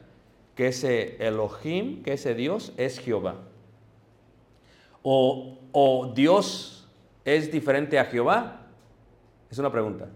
que 0.54 0.68
ese 0.68 1.16
Elohim, 1.26 2.04
que 2.04 2.12
ese 2.12 2.36
Dios 2.36 2.74
es 2.76 3.00
Jehová. 3.00 3.36
O, 5.02 5.60
o 5.72 6.12
Dios 6.14 6.90
es 7.24 7.50
diferente 7.54 7.98
a 8.00 8.04
Jehová. 8.04 8.68
Es 9.50 9.58
una 9.60 9.72
pregunta. 9.72 10.10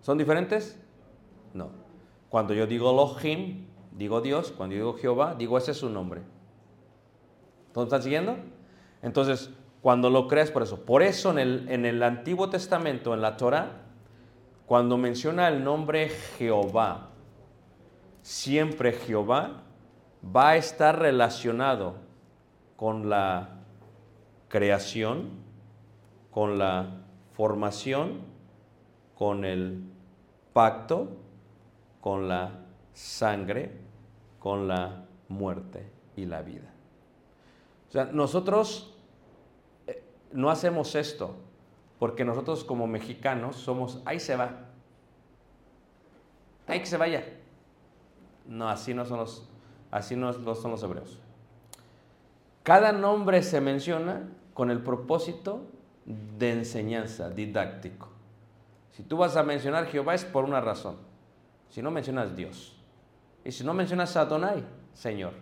¿Son 0.00 0.18
diferentes? 0.18 0.76
No. 1.54 1.87
Cuando 2.30 2.54
yo 2.54 2.66
digo 2.66 2.90
Elohim, 2.90 3.66
digo 3.92 4.20
Dios. 4.20 4.52
Cuando 4.56 4.74
yo 4.74 4.86
digo 4.86 4.98
Jehová, 4.98 5.34
digo 5.36 5.58
ese 5.58 5.72
es 5.72 5.78
su 5.78 5.90
nombre. 5.90 6.22
¿Todos 7.72 7.86
están 7.86 8.02
siguiendo? 8.02 8.36
Entonces, 9.02 9.50
cuando 9.82 10.10
lo 10.10 10.28
crees, 10.28 10.50
por 10.50 10.62
eso. 10.62 10.84
Por 10.84 11.02
eso 11.02 11.30
en 11.30 11.38
el, 11.38 11.68
en 11.68 11.84
el 11.84 12.02
Antiguo 12.02 12.50
Testamento, 12.50 13.14
en 13.14 13.22
la 13.22 13.36
Torah, 13.36 13.82
cuando 14.66 14.98
menciona 14.98 15.48
el 15.48 15.64
nombre 15.64 16.08
Jehová, 16.36 17.08
siempre 18.22 18.92
Jehová 18.92 19.62
va 20.24 20.50
a 20.50 20.56
estar 20.56 20.98
relacionado 20.98 21.94
con 22.76 23.08
la 23.08 23.60
creación, 24.48 25.30
con 26.30 26.58
la 26.58 27.04
formación, 27.32 28.20
con 29.14 29.44
el 29.44 29.82
pacto, 30.52 31.08
con 32.00 32.28
la 32.28 32.64
sangre, 32.92 33.72
con 34.38 34.68
la 34.68 35.04
muerte 35.28 35.90
y 36.16 36.24
la 36.24 36.42
vida. 36.42 36.70
O 37.88 37.92
sea, 37.92 38.04
nosotros 38.06 38.94
eh, 39.86 40.02
no 40.32 40.50
hacemos 40.50 40.94
esto 40.94 41.36
porque 41.98 42.24
nosotros 42.24 42.64
como 42.64 42.86
mexicanos 42.86 43.56
somos, 43.56 44.02
ahí 44.04 44.20
se 44.20 44.36
va, 44.36 44.66
ahí 46.66 46.80
que 46.80 46.86
se 46.86 46.96
vaya. 46.96 47.24
No, 48.46 48.68
así 48.68 48.94
no 48.94 49.04
son 49.04 49.18
los, 49.18 49.48
así 49.90 50.16
no 50.16 50.32
no 50.32 50.54
son 50.54 50.70
los 50.70 50.82
hebreos. 50.82 51.18
Cada 52.62 52.92
nombre 52.92 53.42
se 53.42 53.60
menciona 53.60 54.28
con 54.54 54.70
el 54.70 54.82
propósito 54.82 55.62
de 56.04 56.52
enseñanza, 56.52 57.30
didáctico. 57.30 58.08
Si 58.92 59.02
tú 59.02 59.16
vas 59.16 59.36
a 59.36 59.42
mencionar 59.42 59.86
Jehová 59.86 60.14
es 60.14 60.24
por 60.24 60.44
una 60.44 60.60
razón. 60.60 61.07
Si 61.70 61.82
no 61.82 61.90
mencionas 61.90 62.34
Dios. 62.34 62.76
Y 63.44 63.52
si 63.52 63.64
no 63.64 63.74
mencionas 63.74 64.16
Adonai, 64.16 64.64
Señor. 64.94 65.32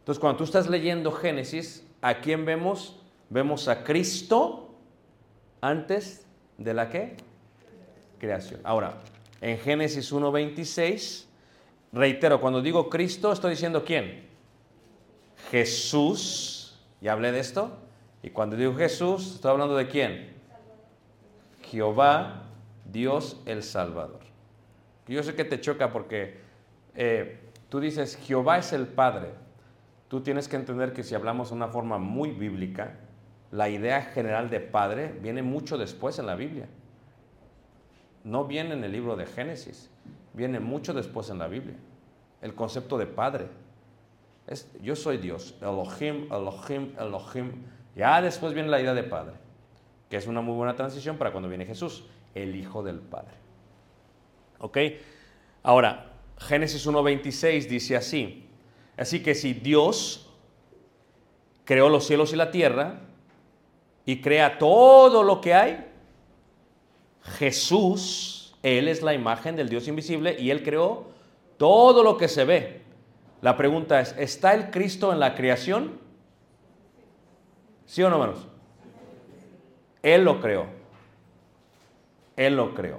Entonces, 0.00 0.20
cuando 0.20 0.38
tú 0.38 0.44
estás 0.44 0.68
leyendo 0.68 1.12
Génesis, 1.12 1.86
¿a 2.00 2.20
quién 2.20 2.44
vemos? 2.44 2.96
Vemos 3.30 3.68
a 3.68 3.84
Cristo 3.84 4.74
antes 5.60 6.26
de 6.56 6.74
la 6.74 6.88
qué? 6.88 7.16
Creación. 8.18 8.60
Ahora, 8.64 9.00
en 9.40 9.58
Génesis 9.58 10.12
1.26, 10.12 11.26
reitero, 11.92 12.40
cuando 12.40 12.62
digo 12.62 12.88
Cristo, 12.88 13.32
estoy 13.32 13.50
diciendo 13.50 13.84
quién? 13.84 14.26
Jesús. 15.50 16.78
Ya 17.00 17.12
hablé 17.12 17.32
de 17.32 17.40
esto. 17.40 17.70
Y 18.22 18.30
cuando 18.30 18.56
digo 18.56 18.74
Jesús, 18.74 19.34
estoy 19.36 19.52
hablando 19.52 19.76
de 19.76 19.88
quién? 19.88 20.32
Jehová, 21.70 22.44
Dios 22.90 23.40
el 23.46 23.62
Salvador. 23.62 24.27
Yo 25.08 25.22
sé 25.22 25.34
que 25.34 25.44
te 25.44 25.60
choca 25.60 25.90
porque 25.90 26.38
eh, 26.94 27.38
tú 27.68 27.80
dices, 27.80 28.16
Jehová 28.16 28.58
es 28.58 28.72
el 28.72 28.86
Padre. 28.86 29.30
Tú 30.08 30.20
tienes 30.20 30.48
que 30.48 30.56
entender 30.56 30.92
que 30.92 31.02
si 31.02 31.14
hablamos 31.14 31.48
de 31.48 31.56
una 31.56 31.68
forma 31.68 31.98
muy 31.98 32.30
bíblica, 32.30 32.94
la 33.50 33.68
idea 33.68 34.02
general 34.02 34.50
de 34.50 34.60
Padre 34.60 35.14
viene 35.22 35.42
mucho 35.42 35.78
después 35.78 36.18
en 36.18 36.26
la 36.26 36.34
Biblia. 36.34 36.68
No 38.24 38.44
viene 38.44 38.74
en 38.74 38.84
el 38.84 38.92
libro 38.92 39.16
de 39.16 39.26
Génesis, 39.26 39.90
viene 40.34 40.60
mucho 40.60 40.92
después 40.92 41.30
en 41.30 41.38
la 41.38 41.48
Biblia. 41.48 41.76
El 42.42 42.54
concepto 42.54 42.98
de 42.98 43.06
Padre. 43.06 43.48
Es, 44.46 44.70
yo 44.82 44.96
soy 44.96 45.16
Dios, 45.16 45.56
Elohim, 45.60 46.26
Elohim, 46.30 46.92
Elohim. 46.98 47.64
Ya 47.96 48.20
después 48.20 48.54
viene 48.54 48.68
la 48.68 48.80
idea 48.80 48.94
de 48.94 49.02
Padre, 49.02 49.34
que 50.10 50.16
es 50.16 50.26
una 50.26 50.40
muy 50.40 50.54
buena 50.54 50.76
transición 50.76 51.16
para 51.16 51.32
cuando 51.32 51.48
viene 51.48 51.64
Jesús, 51.64 52.06
el 52.34 52.54
Hijo 52.54 52.82
del 52.82 52.98
Padre. 52.98 53.37
¿Ok? 54.58 54.78
Ahora, 55.62 56.12
Génesis 56.38 56.86
1.26 56.86 57.66
dice 57.66 57.96
así. 57.96 58.46
Así 58.96 59.22
que 59.22 59.34
si 59.34 59.54
Dios 59.54 60.28
creó 61.64 61.88
los 61.88 62.06
cielos 62.06 62.32
y 62.32 62.36
la 62.36 62.50
tierra 62.50 63.00
y 64.04 64.20
crea 64.20 64.58
todo 64.58 65.22
lo 65.22 65.40
que 65.40 65.54
hay, 65.54 65.86
Jesús, 67.22 68.56
Él 68.62 68.88
es 68.88 69.02
la 69.02 69.14
imagen 69.14 69.54
del 69.54 69.68
Dios 69.68 69.86
invisible 69.86 70.36
y 70.38 70.50
Él 70.50 70.62
creó 70.62 71.08
todo 71.58 72.02
lo 72.02 72.16
que 72.16 72.28
se 72.28 72.44
ve. 72.44 72.82
La 73.42 73.56
pregunta 73.56 74.00
es, 74.00 74.14
¿está 74.18 74.54
el 74.54 74.70
Cristo 74.70 75.12
en 75.12 75.20
la 75.20 75.34
creación? 75.34 75.98
¿Sí 77.86 78.02
o 78.02 78.10
no, 78.10 78.16
hermanos? 78.16 78.46
Él 80.02 80.24
lo 80.24 80.40
creó. 80.40 80.66
Él 82.36 82.56
lo 82.56 82.74
creó. 82.74 82.98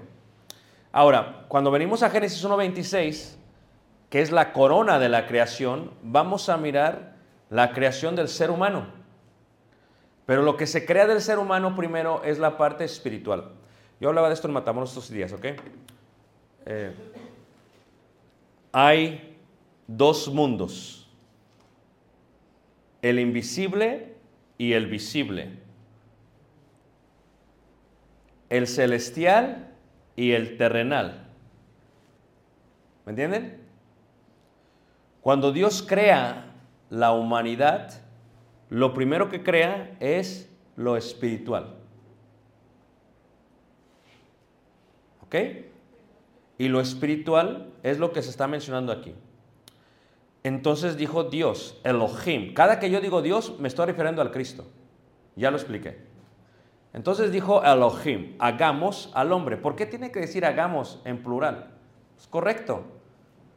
Ahora, 0.92 1.46
cuando 1.48 1.70
venimos 1.70 2.02
a 2.02 2.10
Génesis 2.10 2.44
1.26, 2.44 3.36
que 4.10 4.22
es 4.22 4.32
la 4.32 4.54
corona 4.54 4.98
de 4.98 5.10
la 5.10 5.28
creación, 5.28 5.92
vamos 6.02 6.50
a 6.50 6.58
mirar 6.58 7.16
la 7.50 7.72
creación 7.74 8.16
del 8.16 8.28
ser 8.28 8.50
humano. 8.50 8.88
Pero 10.26 10.42
lo 10.42 10.58
que 10.58 10.68
se 10.68 10.86
crea 10.86 11.06
del 11.06 11.22
ser 11.22 11.38
humano 11.38 11.76
primero 11.76 12.24
es 12.24 12.40
la 12.40 12.58
parte 12.58 12.84
espiritual. 12.84 13.52
Yo 14.00 14.10
hablaba 14.10 14.30
de 14.30 14.34
esto 14.34 14.48
en 14.48 14.54
Matamoros 14.54 14.90
estos 14.90 15.10
días, 15.10 15.32
¿ok? 15.34 15.46
Eh, 16.66 16.94
hay 18.72 19.38
dos 19.88 20.28
mundos, 20.28 21.08
el 23.02 23.20
invisible 23.20 24.16
y 24.58 24.74
el 24.74 24.88
visible, 24.88 25.50
el 28.50 28.68
celestial 28.68 29.69
y 30.20 30.34
el 30.34 30.58
terrenal. 30.58 31.28
¿Me 33.06 33.12
entienden? 33.12 33.62
Cuando 35.22 35.54
Dios 35.54 35.82
crea 35.82 36.56
la 36.90 37.14
humanidad, 37.14 38.02
lo 38.70 38.94
primero 38.94 39.30
que 39.30 39.44
crea 39.44 39.96
es 40.02 40.52
lo 40.76 40.98
espiritual. 40.98 41.74
¿Ok? 45.22 45.36
Y 46.58 46.68
lo 46.68 46.82
espiritual 46.82 47.72
es 47.82 47.98
lo 47.98 48.12
que 48.12 48.22
se 48.22 48.30
está 48.30 48.46
mencionando 48.46 48.92
aquí. 48.92 49.16
Entonces 50.44 50.98
dijo 50.98 51.24
Dios, 51.24 51.80
Elohim. 51.86 52.54
Cada 52.54 52.78
que 52.82 52.90
yo 52.90 53.00
digo 53.00 53.22
Dios, 53.22 53.58
me 53.58 53.70
estoy 53.70 53.86
refiriendo 53.86 54.22
al 54.22 54.32
Cristo. 54.32 54.68
Ya 55.38 55.50
lo 55.50 55.56
expliqué. 55.56 56.09
Entonces 56.94 57.32
dijo 57.32 57.64
Elohim, 57.64 58.36
hagamos 58.40 59.12
al 59.14 59.32
hombre. 59.32 59.58
¿Por 59.58 59.76
qué 59.76 59.86
tiene 59.86 60.12
que 60.12 60.22
decir 60.22 60.46
hagamos 60.46 61.02
en 61.06 61.22
plural? 61.22 61.72
Es 62.18 62.28
correcto. 62.28 62.84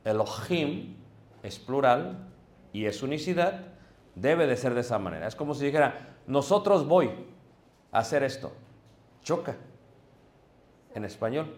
Elohim 0.04 0.96
es 1.42 1.58
plural 1.58 2.28
y 2.72 2.84
es 2.84 3.02
unicidad. 3.02 3.66
Debe 4.14 4.46
de 4.46 4.56
ser 4.56 4.74
de 4.74 4.80
esa 4.80 4.98
manera. 4.98 5.26
Es 5.26 5.34
como 5.34 5.54
si 5.54 5.64
dijera, 5.64 6.16
nosotros 6.26 6.86
voy 6.86 7.10
a 7.90 7.98
hacer 7.98 8.22
esto. 8.22 8.52
Choca. 9.22 9.56
En 10.94 11.04
español. 11.04 11.56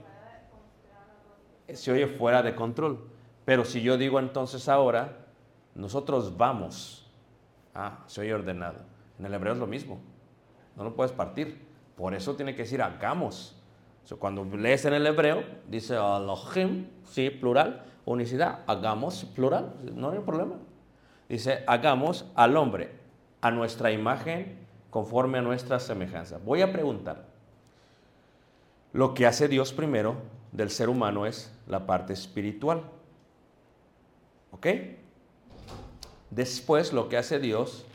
Se 1.73 1.91
oye 1.91 2.07
fuera 2.07 2.43
de 2.43 2.55
control. 2.55 3.09
Pero 3.45 3.65
si 3.65 3.83
yo 3.83 3.99
digo 3.99 4.21
entonces 4.21 4.69
ahora, 4.69 5.27
nosotros 5.75 6.37
vamos. 6.37 7.11
Ah, 7.75 8.05
se 8.07 8.21
oye 8.21 8.33
ordenado. 8.33 8.79
En 9.19 9.27
el 9.27 9.35
hebreo 9.35 9.55
es 9.55 9.59
lo 9.59 9.67
mismo. 9.67 10.14
No 10.77 10.85
lo 10.85 10.95
puedes 10.95 11.13
partir. 11.13 11.61
Por 11.97 12.15
eso 12.15 12.35
tiene 12.35 12.55
que 12.55 12.63
decir 12.63 12.83
hagamos. 12.83 13.57
Cuando 14.19 14.45
lees 14.45 14.85
en 14.85 14.95
el 14.95 15.07
hebreo, 15.07 15.43
dice 15.69 15.95
Elohim, 15.95 16.89
sí, 17.05 17.31
plural, 17.31 17.85
unicidad, 18.05 18.61
hagamos, 18.67 19.25
plural, 19.25 19.75
no 19.95 20.11
hay 20.11 20.19
problema. 20.19 20.57
Dice, 21.29 21.65
hagamos 21.67 22.27
al 22.35 22.57
hombre 22.57 22.91
a 23.41 23.51
nuestra 23.51 23.93
imagen 23.93 24.59
conforme 24.91 25.39
a 25.39 25.43
nuestra 25.43 25.81
semejanza. 25.81 26.39
Voy 26.45 26.61
a 26.61 26.71
preguntar, 26.71 27.25
lo 28.93 29.15
que 29.15 29.27
hace 29.27 29.49
Dios 29.49 29.73
primero 29.73 30.17
del 30.53 30.71
ser 30.71 30.89
humano 30.89 31.27
es 31.27 31.53
la 31.67 31.87
parte 31.87 32.13
espiritual. 32.13 32.83
¿Ok? 34.53 34.67
Después 36.31 36.93
lo 36.93 37.09
que 37.09 37.17
hace 37.17 37.39
Dios 37.39 37.87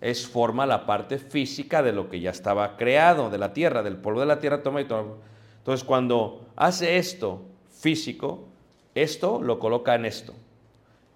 es 0.00 0.26
forma 0.26 0.66
la 0.66 0.86
parte 0.86 1.18
física 1.18 1.82
de 1.82 1.92
lo 1.92 2.08
que 2.08 2.20
ya 2.20 2.30
estaba 2.30 2.76
creado, 2.76 3.30
de 3.30 3.38
la 3.38 3.52
tierra, 3.52 3.82
del 3.82 3.96
polvo 3.96 4.20
de 4.20 4.26
la 4.26 4.40
tierra 4.40 4.62
toma 4.62 4.80
y 4.80 4.86
toma. 4.86 5.14
Entonces 5.58 5.84
cuando 5.84 6.46
hace 6.56 6.96
esto 6.96 7.42
físico, 7.70 8.48
esto 8.94 9.42
lo 9.42 9.58
coloca 9.58 9.94
en 9.94 10.06
esto. 10.06 10.34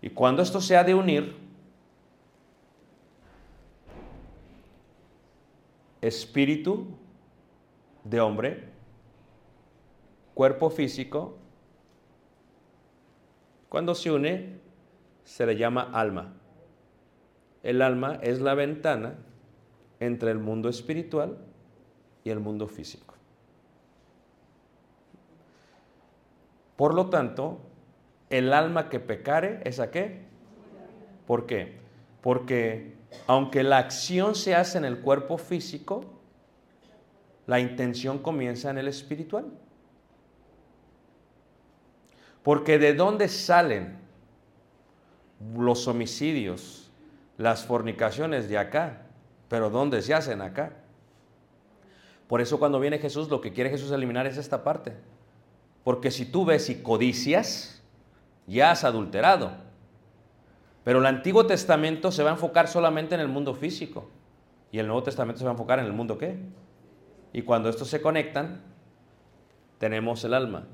Y 0.03 0.11
cuando 0.11 0.43
esto 0.43 0.61
se 0.61 0.77
ha 0.77 0.85
de 0.85 0.95
unir, 0.95 1.35
espíritu 6.03 6.87
de 8.05 8.21
hombre, 8.21 8.69
cuerpo 10.35 10.69
físico, 10.69 11.39
cuando 13.71 13.95
se 13.95 14.13
une, 14.13 14.61
se 15.25 15.47
le 15.47 15.57
llama 15.57 15.91
alma. 15.93 16.35
El 17.65 17.83
alma 17.83 18.21
es 18.23 18.41
la 18.41 18.55
ventana 18.55 19.15
entre 19.99 20.31
el 20.31 20.39
mundo 20.39 20.69
espiritual 20.69 21.39
y 22.23 22.31
el 22.31 22.39
mundo 22.39 22.69
físico. 22.69 23.15
Por 26.77 26.95
lo 26.95 27.09
tanto, 27.09 27.59
el 28.29 28.53
alma 28.53 28.91
que 28.91 29.01
pecare 29.01 29.61
es 29.65 29.81
a 29.81 29.91
qué? 29.91 30.27
¿Por 31.27 31.47
qué? 31.47 31.79
Porque 32.21 32.95
aunque 33.27 33.63
la 33.63 33.79
acción 33.79 34.35
se 34.35 34.55
hace 34.55 34.77
en 34.77 34.85
el 34.85 35.01
cuerpo 35.01 35.39
físico, 35.39 36.05
la 37.47 37.61
intención 37.61 38.19
comienza 38.19 38.71
en 38.71 38.79
el 38.79 38.89
espiritual. 38.89 39.47
Porque 42.43 42.79
de 42.79 42.93
dónde 42.93 43.29
salen 43.29 43.97
los 45.57 45.89
homicidios, 45.89 46.84
las 47.37 47.65
fornicaciones 47.65 48.49
de 48.49 48.59
acá, 48.59 49.03
pero 49.49 49.71
¿dónde 49.71 50.03
se 50.03 50.15
hacen 50.15 50.41
acá? 50.41 50.73
Por 52.29 52.41
eso 52.41 52.59
cuando 52.59 52.81
viene 52.81 52.99
Jesús, 52.99 53.29
lo 53.29 53.41
que 53.41 53.53
quiere 53.53 53.71
Jesús 53.71 53.91
eliminar 53.93 54.27
es 54.27 54.37
esta 54.37 54.65
parte. 54.65 54.93
Porque 55.85 56.11
si 56.11 56.25
tú 56.25 56.45
ves 56.45 56.71
y 56.71 56.83
codicias, 56.83 57.83
ya 58.47 58.71
has 58.71 58.85
adulterado. 58.85 59.53
Pero 60.83 60.99
el 60.99 61.07
Antiguo 61.07 61.47
Testamento 61.47 62.11
se 62.11 62.23
va 62.23 62.31
a 62.31 62.35
enfocar 62.35 62.69
solamente 62.69 63.15
en 63.15 63.21
el 63.21 63.29
mundo 63.29 63.55
físico. 63.55 64.09
Y 64.73 64.79
el 64.79 64.87
Nuevo 64.87 65.03
Testamento 65.03 65.39
se 65.39 65.45
va 65.45 65.51
a 65.51 65.55
enfocar 65.55 65.79
en 65.79 65.87
el 65.87 65.93
mundo 65.93 66.19
qué? 66.19 66.37
Y 67.33 67.43
cuando 67.43 67.69
estos 67.69 67.89
se 67.89 68.01
conectan, 68.01 68.63
tenemos 69.79 70.25
el 70.25 70.35
alma. 70.35 70.67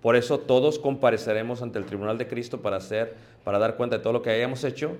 Por 0.00 0.16
eso 0.16 0.38
todos 0.38 0.78
compareceremos 0.78 1.62
ante 1.62 1.78
el 1.78 1.86
tribunal 1.86 2.18
de 2.18 2.28
Cristo 2.28 2.60
para 2.60 2.76
hacer, 2.76 3.16
para 3.42 3.58
dar 3.58 3.76
cuenta 3.76 3.96
de 3.96 4.02
todo 4.02 4.12
lo 4.12 4.22
que 4.22 4.30
hayamos 4.30 4.64
hecho. 4.64 4.98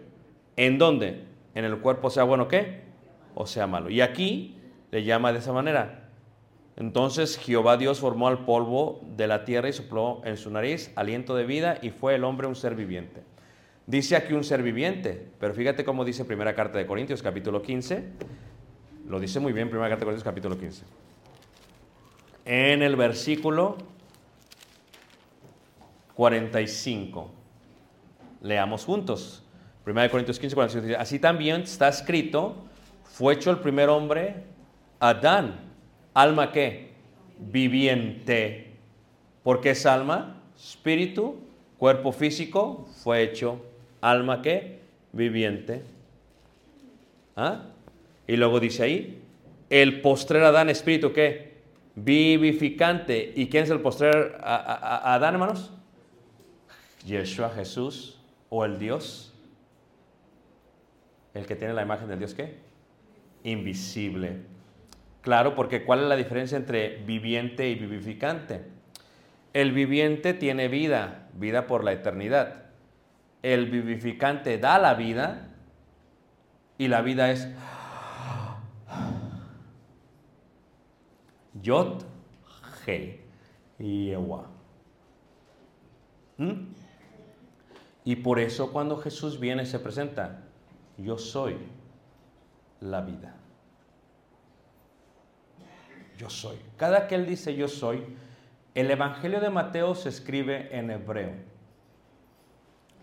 ¿En 0.56 0.78
dónde? 0.78 1.24
En 1.54 1.64
el 1.64 1.78
cuerpo, 1.78 2.10
sea 2.10 2.24
bueno 2.24 2.48
qué, 2.48 2.82
o 3.34 3.46
sea 3.46 3.66
malo. 3.66 3.90
Y 3.90 4.00
aquí 4.00 4.56
le 4.90 5.04
llama 5.04 5.32
de 5.32 5.38
esa 5.38 5.52
manera. 5.52 6.08
Entonces 6.76 7.38
Jehová 7.38 7.76
Dios 7.76 8.00
formó 8.00 8.26
al 8.26 8.44
polvo 8.44 9.00
de 9.16 9.28
la 9.28 9.44
tierra 9.44 9.68
y 9.68 9.72
sopló 9.72 10.22
en 10.24 10.36
su 10.36 10.50
nariz 10.50 10.92
aliento 10.96 11.36
de 11.36 11.44
vida 11.44 11.78
y 11.82 11.90
fue 11.90 12.16
el 12.16 12.24
hombre 12.24 12.48
un 12.48 12.56
ser 12.56 12.74
viviente. 12.74 13.22
Dice 13.86 14.16
aquí 14.16 14.32
un 14.32 14.44
ser 14.44 14.62
viviente, 14.62 15.28
pero 15.38 15.54
fíjate 15.54 15.84
cómo 15.84 16.04
dice 16.04 16.24
primera 16.24 16.54
carta 16.54 16.78
de 16.78 16.86
Corintios 16.86 17.22
capítulo 17.22 17.62
15. 17.62 18.04
Lo 19.06 19.20
dice 19.20 19.38
muy 19.38 19.52
bien 19.52 19.68
primera 19.68 19.88
carta 19.88 20.00
de 20.00 20.06
Corintios 20.06 20.24
capítulo 20.24 20.58
15. 20.58 20.84
En 22.46 22.82
el 22.82 22.96
versículo 22.96 23.76
45. 26.14 27.30
Leamos 28.42 28.84
juntos. 28.84 29.43
Primera 29.84 30.04
de 30.04 30.10
Corintios 30.10 30.38
15, 30.38 30.54
45. 30.54 30.86
dice, 30.86 30.98
Así 30.98 31.18
también 31.18 31.62
está 31.62 31.88
escrito, 31.88 32.56
fue 33.04 33.34
hecho 33.34 33.50
el 33.50 33.58
primer 33.58 33.88
hombre, 33.88 34.44
Adán. 34.98 35.60
¿Alma 36.14 36.52
qué? 36.52 36.92
Viviente. 37.38 38.72
¿Por 39.42 39.60
qué 39.60 39.70
es 39.70 39.84
alma? 39.84 40.40
Espíritu, 40.56 41.36
cuerpo 41.78 42.12
físico, 42.12 42.88
fue 43.02 43.22
hecho 43.22 43.60
alma 44.00 44.40
qué? 44.40 44.80
Viviente. 45.12 45.82
¿Ah? 47.36 47.62
Y 48.26 48.36
luego 48.36 48.60
dice 48.60 48.84
ahí, 48.84 49.20
el 49.68 50.00
postrer 50.00 50.44
Adán, 50.44 50.70
espíritu 50.70 51.12
qué? 51.12 51.54
Vivificante. 51.96 53.32
¿Y 53.36 53.48
quién 53.48 53.64
es 53.64 53.70
el 53.70 53.80
postrer 53.80 54.38
a- 54.40 55.14
Adán, 55.14 55.34
hermanos? 55.34 55.72
Yeshua 57.04 57.50
Jesús 57.50 58.18
o 58.48 58.64
el 58.64 58.78
Dios. 58.78 59.33
El 61.34 61.46
que 61.46 61.56
tiene 61.56 61.74
la 61.74 61.82
imagen 61.82 62.08
del 62.08 62.20
Dios 62.20 62.34
qué? 62.34 62.58
Invisible. 63.42 64.42
Claro, 65.20 65.54
porque 65.54 65.84
¿cuál 65.84 66.02
es 66.02 66.08
la 66.08 66.16
diferencia 66.16 66.56
entre 66.56 67.02
viviente 67.04 67.68
y 67.68 67.74
vivificante? 67.74 68.62
El 69.52 69.72
viviente 69.72 70.34
tiene 70.34 70.68
vida, 70.68 71.28
vida 71.34 71.66
por 71.66 71.84
la 71.84 71.92
eternidad. 71.92 72.66
El 73.42 73.70
vivificante 73.70 74.58
da 74.58 74.78
la 74.78 74.94
vida 74.94 75.48
y 76.78 76.88
la 76.88 77.02
vida 77.02 77.30
es 77.30 77.48
Yod 81.62 82.02
He 82.86 83.20
Yehua. 83.78 84.50
¿Mm? 86.36 86.52
Y 88.04 88.16
por 88.16 88.38
eso 88.38 88.72
cuando 88.72 88.96
Jesús 88.98 89.40
viene 89.40 89.66
se 89.66 89.78
presenta, 89.78 90.43
yo 90.98 91.18
soy 91.18 91.56
la 92.80 93.00
vida. 93.00 93.34
Yo 96.18 96.30
soy. 96.30 96.56
Cada 96.76 97.08
que 97.08 97.14
él 97.14 97.26
dice 97.26 97.54
yo 97.54 97.68
soy, 97.68 98.04
el 98.74 98.90
Evangelio 98.90 99.40
de 99.40 99.50
Mateo 99.50 99.94
se 99.94 100.08
escribe 100.08 100.76
en 100.76 100.90
hebreo, 100.90 101.32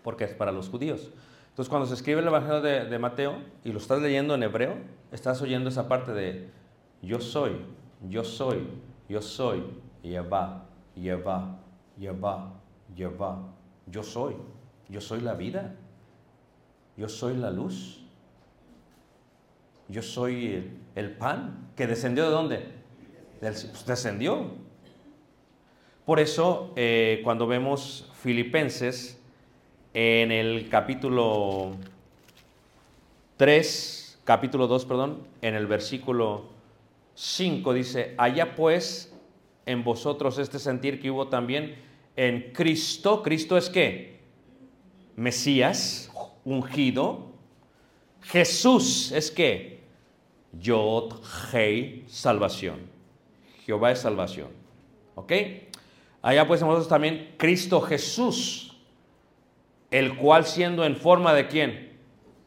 porque 0.02 0.24
es 0.24 0.34
para 0.34 0.52
los 0.52 0.68
judíos. 0.68 1.10
Entonces 1.50 1.68
cuando 1.68 1.86
se 1.86 1.94
escribe 1.94 2.20
el 2.20 2.26
Evangelio 2.26 2.62
de, 2.62 2.98
Mateo 2.98 3.42
y 3.64 3.72
lo 3.72 3.78
estás 3.78 4.00
leyendo 4.00 4.34
en 4.34 4.42
hebreo, 4.42 4.76
estás 5.10 5.42
oyendo 5.42 5.68
esa 5.68 5.88
parte 5.88 6.12
de 6.12 6.50
yo 7.02 7.20
soy, 7.20 7.52
yo 8.08 8.24
soy, 8.24 8.66
yo 9.08 9.20
soy, 9.20 9.62
Yehva, 10.02 10.64
Yehva, 10.96 11.58
Yehva, 11.98 12.52
Yehva, 12.94 13.38
yo 13.86 14.02
soy, 14.02 14.36
Yo 14.88 15.00
soy 15.00 15.20
la 15.20 15.34
vida. 15.34 15.74
Yo 16.96 17.08
soy 17.08 17.36
la 17.36 17.50
luz. 17.50 18.00
Yo 19.88 20.02
soy 20.02 20.70
el, 20.94 21.10
pan 21.12 21.70
que 21.76 21.86
descendió 21.86 22.24
de 22.24 22.30
dónde? 22.30 22.66
Pues, 23.40 23.84
descendió. 23.86 24.52
Por 26.04 26.20
eso, 26.20 26.72
eh, 26.76 27.20
cuando 27.24 27.46
vemos 27.46 28.10
Filipenses 28.14 29.20
en 29.94 30.32
el 30.32 30.68
capítulo 30.68 31.76
3, 33.36 34.20
capítulo 34.24 34.66
2, 34.66 34.84
perdón, 34.84 35.26
en 35.42 35.54
el 35.54 35.66
versículo 35.66 36.50
5 37.14 37.74
dice, 37.74 38.14
allá 38.18 38.54
pues 38.54 39.14
en 39.66 39.84
vosotros 39.84 40.38
este 40.38 40.58
sentir 40.58 41.00
que 41.00 41.10
hubo 41.10 41.28
también 41.28 41.76
en 42.16 42.52
Cristo. 42.52 43.22
¿Cristo 43.22 43.56
es 43.56 43.68
qué? 43.68 44.20
Mesías, 45.16 46.10
ungido. 46.44 47.32
Jesús 48.22 49.12
es 49.12 49.30
qué? 49.30 49.80
Yod, 50.52 51.14
Hei, 51.52 52.04
salvación. 52.08 52.80
Jehová 53.64 53.92
es 53.92 54.00
salvación. 54.00 54.48
¿Ok? 55.14 55.32
Allá 56.22 56.46
pues 56.46 56.60
en 56.60 56.68
vosotros 56.68 56.88
también 56.88 57.34
Cristo 57.36 57.80
Jesús, 57.80 58.76
el 59.90 60.16
cual 60.16 60.44
siendo 60.46 60.84
en 60.84 60.96
forma 60.96 61.34
de 61.34 61.48
quién? 61.48 61.98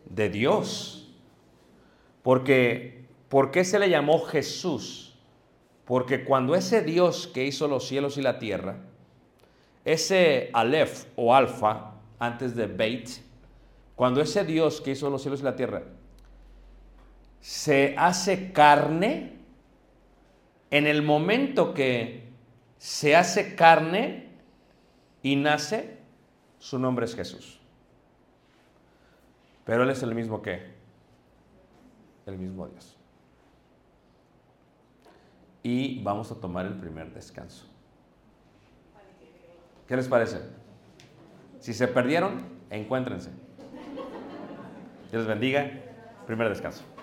De 0.05 0.29
Dios. 0.29 1.11
Porque, 2.23 3.05
¿por 3.29 3.51
qué 3.51 3.65
se 3.65 3.79
le 3.79 3.89
llamó 3.89 4.21
Jesús? 4.21 5.15
Porque 5.85 6.23
cuando 6.23 6.55
ese 6.55 6.81
Dios 6.81 7.27
que 7.27 7.45
hizo 7.45 7.67
los 7.67 7.87
cielos 7.87 8.17
y 8.17 8.21
la 8.21 8.39
tierra, 8.39 8.77
ese 9.83 10.49
Aleph 10.53 11.05
o 11.15 11.35
Alfa, 11.35 11.91
antes 12.17 12.55
de 12.55 12.65
Beit, 12.65 13.09
cuando 13.95 14.21
ese 14.21 14.43
Dios 14.43 14.81
que 14.81 14.91
hizo 14.91 15.09
los 15.09 15.21
cielos 15.21 15.39
y 15.41 15.43
la 15.43 15.55
tierra 15.55 15.83
se 17.39 17.95
hace 17.97 18.51
carne, 18.51 19.33
en 20.71 20.87
el 20.87 21.03
momento 21.03 21.73
que 21.73 22.27
se 22.79 23.15
hace 23.15 23.55
carne 23.55 24.29
y 25.21 25.35
nace, 25.35 25.99
su 26.59 26.79
nombre 26.79 27.05
es 27.05 27.15
Jesús. 27.15 27.59
Pero 29.63 29.83
Él 29.83 29.89
es 29.89 30.01
el 30.03 30.13
mismo 30.13 30.41
que, 30.41 30.73
el 32.25 32.37
mismo 32.37 32.67
Dios. 32.67 32.97
Y 35.63 36.01
vamos 36.03 36.31
a 36.31 36.35
tomar 36.35 36.65
el 36.65 36.73
primer 36.73 37.13
descanso. 37.13 37.65
¿Qué 39.87 39.95
les 39.95 40.07
parece? 40.07 40.39
Si 41.59 41.73
se 41.73 41.87
perdieron, 41.87 42.43
encuéntrense. 42.69 43.44
Dios 45.11 45.23
les 45.23 45.27
bendiga. 45.27 45.71
Primer 46.25 46.49
descanso. 46.49 46.94